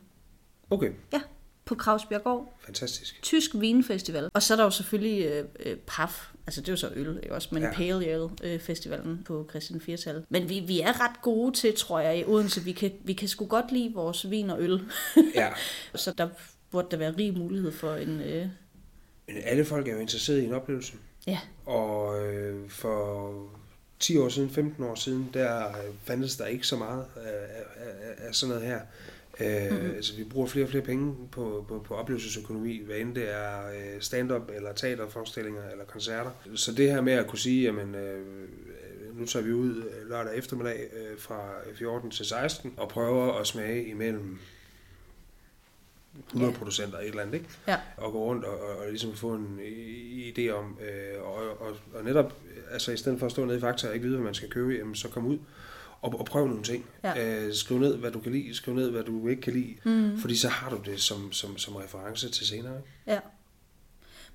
Okay. 0.70 0.90
Ja, 1.12 1.20
på 1.64 1.74
Kravsbjergård. 1.74 2.58
Fantastisk. 2.64 3.22
Tysk 3.22 3.50
vinfestival. 3.54 4.30
Og 4.34 4.42
så 4.42 4.54
er 4.54 4.56
der 4.56 4.64
jo 4.64 4.70
selvfølgelig 4.70 5.26
øh, 5.26 5.44
øh, 5.60 5.76
PAF, 5.76 6.26
altså 6.46 6.60
det 6.60 6.68
er 6.68 6.72
jo 6.72 6.76
så 6.76 6.90
øl, 6.94 7.18
ikke 7.22 7.34
også, 7.34 7.48
men 7.52 7.62
ja. 7.62 7.72
Pale 7.72 8.06
Ale 8.06 8.28
øh, 8.42 8.60
festivalen 8.60 9.22
på 9.26 9.46
Christian 9.50 9.80
Firtal. 9.80 10.24
Men 10.28 10.48
vi, 10.48 10.60
vi 10.60 10.80
er 10.80 11.00
ret 11.00 11.22
gode 11.22 11.52
til, 11.56 11.76
tror 11.76 12.00
jeg, 12.00 12.18
i 12.18 12.24
Odense. 12.24 12.60
Vi 12.60 12.72
kan, 12.72 12.92
vi 13.04 13.12
kan 13.12 13.28
sgu 13.28 13.46
godt 13.46 13.72
lide 13.72 13.92
vores 13.94 14.30
vin 14.30 14.50
og 14.50 14.62
øl. 14.62 14.80
ja. 15.34 15.48
så 15.94 16.12
der 16.18 16.28
burde 16.70 16.88
der 16.90 16.96
være 16.96 17.14
rig 17.18 17.38
mulighed 17.38 17.72
for 17.72 17.94
en... 17.94 18.20
Øh... 18.20 18.46
Men 19.26 19.36
alle 19.44 19.64
folk 19.64 19.88
er 19.88 19.92
jo 19.92 19.98
interesseret 19.98 20.40
i 20.40 20.44
en 20.44 20.54
oplevelse. 20.54 20.92
Ja. 21.26 21.38
Og 21.66 22.22
øh, 22.22 22.70
for 22.70 23.32
10 23.98 24.18
år 24.18 24.28
siden, 24.28 24.50
15 24.50 24.84
år 24.84 24.94
siden, 24.94 25.30
der 25.34 25.74
fandtes 26.04 26.36
der 26.36 26.46
ikke 26.46 26.66
så 26.66 26.76
meget 26.76 27.04
af, 27.16 27.30
af, 27.76 28.28
af 28.28 28.34
sådan 28.34 28.54
noget 28.54 28.68
her. 28.68 28.80
Øh, 29.40 29.70
mm-hmm. 29.70 29.90
Altså, 29.94 30.16
vi 30.16 30.24
bruger 30.24 30.46
flere 30.46 30.66
og 30.66 30.70
flere 30.70 30.84
penge 30.84 31.14
på, 31.32 31.64
på, 31.68 31.84
på 31.88 31.94
oplevelsesøkonomi, 31.94 32.82
hvad 32.86 32.96
end 32.96 33.14
det 33.14 33.30
er 33.34 33.66
øh, 33.68 34.00
stand-up 34.00 34.50
eller 34.54 34.72
teaterforestillinger 34.72 35.70
eller 35.70 35.84
koncerter. 35.84 36.30
Så 36.54 36.72
det 36.72 36.90
her 36.92 37.00
med 37.00 37.12
at 37.12 37.26
kunne 37.26 37.38
sige, 37.38 37.62
jamen, 37.62 37.94
øh, 37.94 38.26
Nu 39.14 39.26
tager 39.26 39.44
vi 39.44 39.52
ud 39.52 39.76
øh, 39.76 40.08
lørdag 40.08 40.36
eftermiddag 40.36 40.80
øh, 40.92 41.18
fra 41.18 41.48
14 41.74 42.10
til 42.10 42.26
16 42.26 42.74
og 42.76 42.88
prøver 42.88 43.32
at 43.32 43.46
smage 43.46 43.84
imellem 43.86 44.38
100 46.26 46.52
Ja. 46.52 46.58
producenter 46.58 46.98
et 46.98 47.06
eller 47.08 47.22
andet, 47.22 47.34
ikke? 47.34 47.46
Ja. 47.68 47.76
Og 47.96 48.12
gå 48.12 48.18
rundt 48.24 48.44
og, 48.44 48.60
og, 48.60 48.76
og 48.76 48.88
ligesom 48.88 49.14
få 49.14 49.34
en 49.34 49.60
idé 50.36 50.50
om, 50.50 50.78
øh, 50.80 51.22
og, 51.22 51.60
og, 51.60 51.76
og 51.94 52.04
netop, 52.04 52.32
altså 52.70 52.92
i 52.92 52.96
stedet 52.96 53.18
for 53.18 53.26
at 53.26 53.32
stå 53.32 53.44
nede 53.44 53.58
i 53.58 53.60
Fakta 53.60 53.88
og 53.88 53.94
ikke 53.94 54.06
vide, 54.06 54.16
hvad 54.16 54.24
man 54.24 54.34
skal 54.34 54.50
købe, 54.50 54.70
jamen, 54.72 54.94
så 54.94 55.08
kom 55.08 55.26
ud 55.26 55.38
og, 56.04 56.18
og 56.20 56.26
prøv 56.26 56.46
nogle 56.48 56.62
ting. 56.62 56.84
Ja. 57.04 57.44
Øh, 57.46 57.54
skriv 57.54 57.78
ned, 57.78 57.96
hvad 57.96 58.10
du 58.10 58.20
kan 58.20 58.32
lide, 58.32 58.54
skriv 58.54 58.74
ned, 58.74 58.90
hvad 58.90 59.02
du 59.02 59.28
ikke 59.28 59.42
kan 59.42 59.52
lide, 59.52 59.74
Mm. 59.84 60.18
fordi 60.18 60.36
så 60.36 60.48
har 60.48 60.70
du 60.70 60.78
det 60.90 61.00
som, 61.00 61.32
som, 61.32 61.58
som 61.58 61.76
reference 61.76 62.28
til 62.30 62.46
senere. 62.46 62.76
Ikke? 62.76 62.88
Ja. 63.06 63.18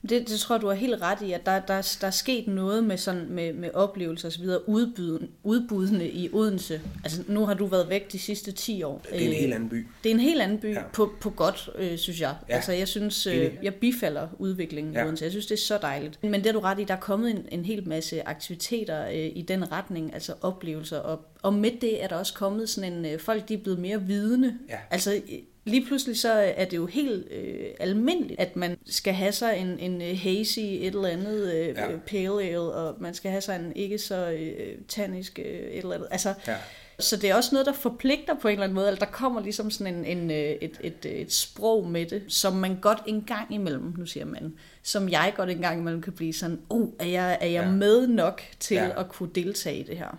Det, 0.01 0.29
det 0.29 0.39
tror 0.39 0.55
jeg, 0.55 0.62
du 0.62 0.67
har 0.67 0.73
helt 0.73 1.01
ret 1.01 1.21
i, 1.21 1.31
at 1.31 1.45
der, 1.45 1.59
der, 1.59 1.97
der 2.01 2.07
er 2.07 2.12
sket 2.12 2.47
noget 2.47 2.83
med, 2.83 2.97
sådan, 2.97 3.25
med, 3.29 3.53
med 3.53 3.69
oplevelser 3.73 4.38
videre, 4.41 4.69
udbyden, 4.69 5.29
udbudene 5.43 6.09
i 6.09 6.29
Odense. 6.33 6.81
Altså, 7.03 7.23
nu 7.27 7.45
har 7.45 7.53
du 7.53 7.65
været 7.65 7.89
væk 7.89 8.12
de 8.12 8.19
sidste 8.19 8.51
10 8.51 8.83
år. 8.83 9.01
Det 9.12 9.15
er 9.21 9.25
en 9.27 9.27
Øh, 9.31 9.33
helt 9.39 9.53
anden 9.53 9.69
by. 9.69 9.88
Det 10.03 10.09
er 10.09 10.13
en 10.13 10.19
helt 10.19 10.41
anden 10.41 10.57
by 10.57 10.73
Ja. 10.73 10.81
på, 10.93 11.12
på 11.21 11.29
godt, 11.29 11.69
øh, 11.77 11.97
synes 11.97 12.21
jeg. 12.21 12.35
Ja. 12.49 12.55
Altså, 12.55 12.71
jeg 12.71 12.88
synes, 12.88 13.27
øh, 13.27 13.51
jeg 13.63 13.73
bifalder 13.75 14.27
udviklingen 14.38 14.93
Ja. 14.93 15.01
i 15.01 15.05
Odense. 15.05 15.23
Jeg 15.23 15.31
synes, 15.31 15.45
det 15.45 15.55
er 15.55 15.59
så 15.62 15.77
dejligt. 15.81 16.23
Men 16.23 16.33
det 16.33 16.45
har 16.45 16.53
du 16.53 16.59
ret 16.59 16.79
i, 16.79 16.83
der 16.83 16.93
er 16.93 16.99
kommet 16.99 17.29
en, 17.31 17.45
en 17.51 17.65
hel 17.65 17.88
masse 17.88 18.27
aktiviteter 18.27 19.07
øh, 19.07 19.13
i 19.15 19.45
den 19.47 19.71
retning, 19.71 20.13
altså 20.13 20.33
oplevelser. 20.41 20.97
Og, 20.97 21.25
og 21.41 21.53
med 21.53 21.71
det 21.81 22.03
er 22.03 22.07
der 22.07 22.15
også 22.15 22.33
kommet 22.33 22.69
sådan 22.69 22.93
en, 22.93 23.05
øh, 23.05 23.19
folk 23.19 23.49
de 23.49 23.53
er 23.53 23.57
blevet 23.57 23.79
mere 23.79 24.01
vidende. 24.01 24.53
Ja. 24.69 24.77
Altså, 24.91 25.21
lige 25.65 25.86
pludselig 25.86 26.17
så 26.19 26.32
er 26.34 26.65
det 26.65 26.78
jo 26.78 26.86
helt 26.86 27.28
øh, 27.32 27.65
almindeligt, 27.80 28.39
at 28.39 28.56
man 28.56 28.78
skal 28.86 29.13
have 29.13 29.32
sig 29.32 29.58
en, 29.58 29.80
en 29.80 30.02
øh, 30.02 30.19
hazy 30.24 30.60
et 30.60 30.86
eller 30.88 31.08
andet 31.08 31.54
øh, 31.54 31.67
Ja. 31.67 31.91
ja. 31.91 31.98
pale 32.08 32.43
ale, 32.43 32.60
og 32.74 32.95
man 33.00 33.13
skal 33.13 33.32
have 33.32 33.41
sig 33.41 33.56
en 33.56 33.72
ikke 33.76 33.98
så 33.98 34.30
øh, 34.32 34.78
tannisk 34.88 35.39
øh, 35.39 35.45
et 35.45 35.78
eller 35.78 35.93
andet. 35.95 36.08
Altså, 36.12 36.34
Ja. 36.48 36.56
så 37.00 37.17
det 37.17 37.30
er 37.30 37.36
også 37.36 37.50
noget, 37.52 37.65
der 37.65 37.74
forpligter 37.74 38.34
på 38.41 38.48
en 38.48 38.52
eller 38.52 38.63
anden 38.63 38.76
måde. 38.76 38.88
Altså, 38.88 39.06
der 39.06 39.12
kommer 39.12 39.41
ligesom 39.41 39.72
sådan 39.72 39.95
en, 39.95 40.06
en, 40.17 40.32
øh, 40.32 40.38
et, 40.38 40.80
et, 40.84 41.06
et 41.06 41.34
sprog 41.34 41.88
med 41.88 42.06
det, 42.06 42.22
som 42.28 42.54
man 42.56 42.78
godt 42.82 43.00
en 43.08 43.22
gang 43.28 43.54
imellem, 43.54 43.93
nu 43.98 44.06
siger 44.06 44.26
man, 44.26 44.54
som 44.84 45.10
jeg 45.10 45.34
godt 45.38 45.50
en 45.50 45.60
gang 45.62 45.80
imellem 45.80 46.02
kan 46.02 46.13
blive 46.13 46.34
sådan, 46.34 46.60
oh, 46.69 46.88
er 47.00 47.06
jeg, 47.06 47.38
er 47.41 47.48
jeg 47.48 47.63
Ja. 47.63 47.72
med 47.72 48.08
nok 48.08 48.41
til 48.60 48.76
ja. 48.76 49.00
at 49.00 49.10
kunne 49.10 49.30
deltage 49.36 49.78
i 49.80 49.84
det 49.84 49.98
her? 49.98 50.17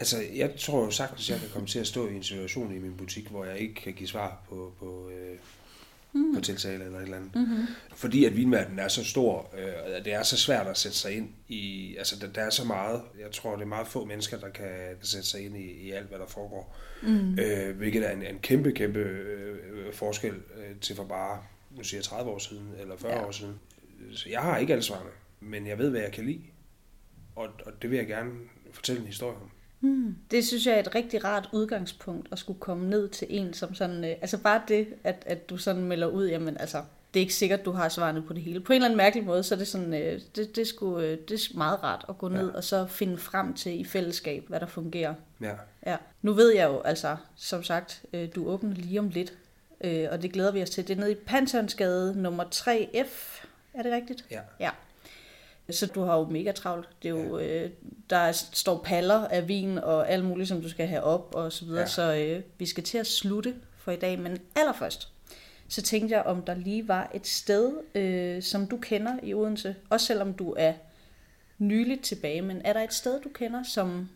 Altså, 0.00 0.24
jeg 0.34 0.54
tror 0.58 0.84
jo 0.84 0.90
sagtens, 0.90 1.30
jeg 1.30 1.40
kan 1.40 1.48
komme 1.48 1.68
til 1.68 1.78
at 1.78 1.86
stå 1.86 2.08
i 2.08 2.14
en 2.14 2.22
situation 2.22 2.74
i 2.74 2.78
min 2.78 2.96
butik, 2.96 3.28
hvor 3.28 3.44
jeg 3.44 3.58
ikke 3.58 3.74
kan 3.74 3.92
give 3.92 4.08
svar 4.08 4.42
på, 4.48 4.72
på, 4.78 5.10
øh, 5.10 5.38
mm. 6.12 6.34
på 6.34 6.40
tiltale 6.40 6.84
eller 6.84 6.98
et 6.98 7.02
eller 7.02 7.16
andet. 7.16 7.34
Mm-hmm. 7.34 7.66
Fordi 7.94 8.24
at 8.24 8.36
vinverdenen 8.36 8.78
er 8.78 8.88
så 8.88 9.04
stor, 9.04 9.54
øh, 9.58 9.96
og 9.98 10.04
det 10.04 10.12
er 10.12 10.22
så 10.22 10.36
svært 10.36 10.66
at 10.66 10.78
sætte 10.78 10.96
sig 10.96 11.16
ind 11.16 11.28
i, 11.48 11.94
altså 11.96 12.16
der, 12.20 12.32
der 12.32 12.42
er 12.42 12.50
så 12.50 12.64
meget, 12.64 13.02
jeg 13.20 13.32
tror 13.32 13.54
det 13.54 13.62
er 13.62 13.66
meget 13.66 13.86
få 13.86 14.04
mennesker, 14.04 14.38
der 14.38 14.48
kan 14.48 14.96
sætte 15.02 15.28
sig 15.28 15.44
ind 15.44 15.56
i, 15.56 15.70
i 15.70 15.90
alt, 15.90 16.08
hvad 16.08 16.18
der 16.18 16.26
foregår. 16.26 16.76
Mm. 17.02 17.38
Øh, 17.38 17.76
hvilket 17.76 18.06
er 18.06 18.10
en, 18.10 18.22
en 18.22 18.38
kæmpe, 18.38 18.72
kæmpe 18.72 18.98
øh, 18.98 19.94
forskel 19.94 20.34
øh, 20.34 20.80
til 20.80 20.96
for 20.96 21.04
bare, 21.04 21.42
nu 21.70 21.84
siger 21.84 21.98
jeg 21.98 22.04
30 22.04 22.30
år 22.30 22.38
siden, 22.38 22.68
eller 22.80 22.96
40 22.96 23.12
ja. 23.12 23.18
Ja. 23.18 23.26
år 23.26 23.30
siden. 23.30 23.60
Så 24.12 24.28
jeg 24.28 24.40
har 24.40 24.58
ikke 24.58 24.72
alle 24.72 24.82
svarene, 24.82 25.10
men 25.40 25.66
jeg 25.66 25.78
ved, 25.78 25.90
hvad 25.90 26.00
jeg 26.00 26.12
kan 26.12 26.26
lide, 26.26 26.42
og, 27.36 27.48
og 27.66 27.72
det 27.82 27.90
vil 27.90 27.96
jeg 27.96 28.06
gerne 28.06 28.30
fortælle 28.72 29.00
en 29.00 29.06
historie 29.06 29.36
om. 29.36 29.50
Det 30.30 30.46
synes 30.46 30.66
jeg 30.66 30.74
er 30.74 30.80
et 30.80 30.94
rigtig 30.94 31.24
rart 31.24 31.48
udgangspunkt 31.52 32.28
at 32.32 32.38
skulle 32.38 32.60
komme 32.60 32.90
ned 32.90 33.08
til 33.08 33.26
en 33.30 33.54
som 33.54 33.74
sådan, 33.74 34.04
øh, 34.04 34.10
altså 34.10 34.38
bare 34.38 34.62
det, 34.68 34.88
at, 35.04 35.22
at 35.26 35.50
du 35.50 35.56
sådan 35.56 35.84
melder 35.84 36.06
ud, 36.06 36.28
jamen 36.28 36.56
altså, 36.60 36.82
det 37.14 37.20
er 37.20 37.22
ikke 37.22 37.34
sikkert, 37.34 37.64
du 37.64 37.70
har 37.72 37.88
svarene 37.88 38.22
på 38.22 38.32
det 38.32 38.42
hele. 38.42 38.60
På 38.60 38.72
en 38.72 38.76
eller 38.76 38.86
anden 38.86 38.96
mærkelig 38.96 39.24
måde, 39.24 39.42
så 39.42 39.54
er 39.54 39.58
det 39.58 39.68
sådan, 39.68 39.94
øh, 39.94 40.20
det, 40.36 40.56
det, 40.56 40.66
sgu, 40.66 40.98
øh, 40.98 41.18
det 41.28 41.34
er 41.34 41.56
meget 41.58 41.82
rart 41.82 42.04
at 42.08 42.18
gå 42.18 42.28
ned 42.28 42.50
Ja. 42.50 42.56
og 42.56 42.64
så 42.64 42.86
finde 42.86 43.18
frem 43.18 43.54
til 43.54 43.80
i 43.80 43.84
fællesskab, 43.84 44.44
hvad 44.48 44.60
der 44.60 44.66
fungerer. 44.66 45.14
Ja. 45.40 45.52
Ja. 45.86 45.96
Nu 46.22 46.32
ved 46.32 46.54
jeg 46.54 46.68
jo, 46.68 46.80
altså, 46.80 47.16
som 47.36 47.62
sagt, 47.62 48.02
øh, 48.12 48.28
du 48.34 48.48
åbner 48.48 48.74
lige 48.74 48.98
om 48.98 49.08
lidt, 49.08 49.32
øh, 49.84 50.08
og 50.10 50.22
det 50.22 50.32
glæder 50.32 50.52
vi 50.52 50.62
os 50.62 50.70
til. 50.70 50.88
Det 50.88 50.96
er 50.96 51.00
nede 51.00 51.12
i 51.12 51.16
Pantheonsgade 51.26 52.22
nummer 52.22 52.44
3F, 52.54 53.44
er 53.74 53.82
det 53.82 53.92
rigtigt? 53.92 54.24
Ja. 54.30 54.40
Ja. 54.60 54.70
Så 55.72 55.86
du 55.86 56.02
har 56.02 56.18
jo 56.18 56.24
mega 56.24 56.52
travlt. 56.52 56.88
Det 57.02 57.08
er 57.08 57.12
jo, 57.24 57.38
øh, 57.38 57.70
der 58.10 58.16
er- 58.16 58.32
står 58.52 58.82
paller 58.84 59.28
af 59.28 59.48
vin 59.48 59.78
og 59.78 60.10
alt 60.10 60.24
muligt, 60.24 60.48
som 60.48 60.62
du 60.62 60.68
skal 60.68 60.86
have 60.86 61.02
op 61.02 61.34
og 61.34 61.52
så 61.52 61.64
videre. 61.64 61.78
Ja. 61.78 61.82
Ja. 61.82 61.88
Så 61.88 62.14
øh, 62.14 62.42
vi 62.58 62.66
skal 62.66 62.84
til 62.84 62.98
at 62.98 63.06
slutte 63.06 63.54
for 63.78 63.92
i 63.92 63.96
dag. 63.96 64.18
Men 64.18 64.38
allerførst, 64.56 65.08
så 65.68 65.82
tænkte 65.82 66.14
jeg, 66.14 66.22
om 66.22 66.42
der 66.42 66.54
lige 66.54 66.88
var 66.88 67.10
et 67.14 67.26
sted, 67.26 67.72
øh, 67.94 68.42
som 68.42 68.66
du 68.66 68.76
kender 68.76 69.18
i 69.22 69.34
Odense. 69.34 69.76
Også 69.90 70.06
selvom 70.06 70.34
du 70.34 70.54
er 70.58 70.72
nyligt 71.58 72.02
tilbage. 72.04 72.42
Men 72.42 72.62
er 72.64 72.72
der 72.72 72.80
et 72.80 72.92
sted, 72.94 73.20
du 73.20 73.28
kender, 73.28 73.62
som 73.62 74.08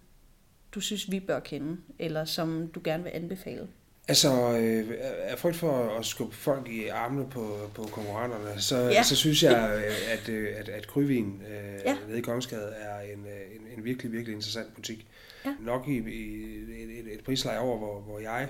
du 0.74 0.80
synes, 0.80 1.10
vi 1.10 1.20
bør 1.20 1.40
kende? 1.40 1.76
Eller 1.98 2.24
som 2.24 2.68
du 2.74 2.80
gerne 2.84 3.02
vil 3.02 3.10
anbefale? 3.14 3.68
Altså, 4.08 4.58
øh, 4.58 4.88
af 5.22 5.38
frygt 5.38 5.56
for 5.56 5.98
at 5.98 6.06
skubbe 6.06 6.36
folk 6.36 6.68
i 6.68 6.86
armene 6.88 7.30
på, 7.30 7.70
på 7.74 7.82
konkurrenterne, 7.82 8.60
så, 8.60 8.76
ja. 8.76 8.88
Ja. 8.90 9.02
så 9.02 9.16
synes 9.16 9.42
jeg, 9.42 9.82
øh, 9.86 10.12
at, 10.12 10.28
øh, 10.28 10.48
at, 10.56 10.68
at 10.68 10.86
Kryvin 10.86 11.42
øh, 11.48 11.54
ja. 11.54 11.90
Ja. 11.90 11.96
nede 12.08 12.18
i 12.18 12.22
Kongsgade 12.22 12.72
er 12.80 13.00
en, 13.00 13.26
øh, 13.26 13.56
en, 13.56 13.78
en 13.78 13.84
virkelig, 13.84 14.12
virkelig 14.12 14.34
interessant 14.34 14.74
butik. 14.74 15.06
Ja. 15.44 15.54
Nok 15.60 15.88
i, 15.88 15.96
i 15.98 16.44
et, 16.82 16.98
et, 16.98 17.14
et 17.14 17.24
prisleje 17.24 17.58
over, 17.58 17.78
hvor, 17.78 18.00
hvor 18.00 18.18
jeg 18.18 18.48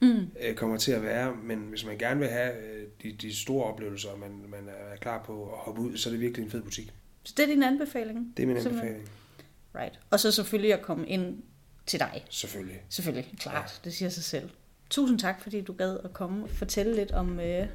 Mm. 0.00 0.26
øh, 0.40 0.54
kommer 0.54 0.76
til 0.76 0.92
at 0.92 1.02
være, 1.02 1.36
men 1.42 1.58
hvis 1.58 1.84
man 1.86 1.98
gerne 1.98 2.20
vil 2.20 2.28
have 2.28 2.52
øh, 2.64 2.86
de, 3.02 3.12
de 3.12 3.36
store 3.36 3.64
oplevelser, 3.64 4.08
og 4.08 4.18
man, 4.18 4.30
man 4.48 4.68
er 4.68 4.96
klar 4.96 5.22
på 5.26 5.42
at 5.52 5.58
hoppe 5.58 5.80
ud, 5.80 5.96
så 5.96 6.08
er 6.08 6.10
det 6.12 6.20
virkelig 6.20 6.44
en 6.44 6.50
fed 6.50 6.62
butik. 6.62 6.92
Så 7.24 7.34
det 7.36 7.42
er 7.42 7.46
din 7.46 7.62
anbefaling? 7.62 8.32
Det 8.36 8.42
er 8.42 8.46
min 8.46 8.62
Simpelthen. 8.62 8.88
anbefaling, 8.94 9.10
Right. 9.74 10.00
Og 10.10 10.20
så 10.20 10.32
selvfølgelig 10.32 10.72
at 10.74 10.82
komme 10.82 11.06
ind 11.08 11.42
til 11.86 12.00
dig. 12.00 12.24
selvfølgelig. 12.30 12.80
Selvfølgelig, 12.88 13.32
klart. 13.38 13.80
Det 13.84 13.94
siger 13.94 14.08
sig 14.08 14.24
selv. 14.24 14.50
Tusind 14.94 15.18
tak, 15.18 15.40
fordi 15.40 15.60
du 15.60 15.72
gad 15.72 15.98
at 16.04 16.12
komme 16.12 16.44
og 16.44 16.50
fortælle 16.50 16.96
lidt 16.96 17.12
om, 17.12 17.40
øh, 17.40 17.66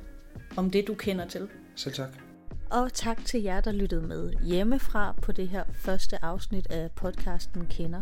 om 0.58 0.72
det, 0.72 0.88
du 0.88 0.94
kender 0.94 1.28
til. 1.28 1.48
Selv 1.76 1.94
tak. 1.94 2.10
Og 2.70 2.94
tak 2.94 3.26
til 3.26 3.44
jer, 3.44 3.62
der 3.62 3.72
lyttede 3.72 4.02
med 4.02 4.34
hjemmefra 4.44 5.16
på 5.22 5.32
det 5.32 5.48
her 5.48 5.64
første 5.74 6.26
afsnit 6.26 6.68
af 6.72 6.92
podcasten 6.92 7.66
Kender. 7.66 8.02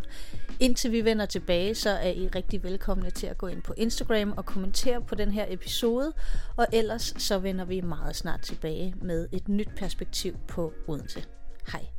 Indtil 0.59 0.91
vi 0.91 1.05
vender 1.05 1.25
tilbage, 1.25 1.75
så 1.75 1.89
er 1.89 2.09
I 2.09 2.27
rigtig 2.27 2.63
velkomne 2.63 3.09
til 3.09 3.27
at 3.27 3.37
gå 3.37 3.47
ind 3.47 3.61
på 3.61 3.73
Instagram 3.77 4.33
og 4.37 4.45
kommentere 4.45 5.01
på 5.01 5.15
den 5.15 5.31
her 5.31 5.45
episode. 5.49 6.13
Og 6.55 6.67
ellers 6.73 7.13
så 7.17 7.39
vender 7.39 7.65
vi 7.65 7.81
meget 7.81 8.15
snart 8.15 8.41
tilbage 8.41 8.95
med 9.01 9.27
et 9.31 9.47
nyt 9.47 9.69
perspektiv 9.77 10.35
på 10.47 10.73
Odense. 10.87 11.25
Hej. 11.71 11.96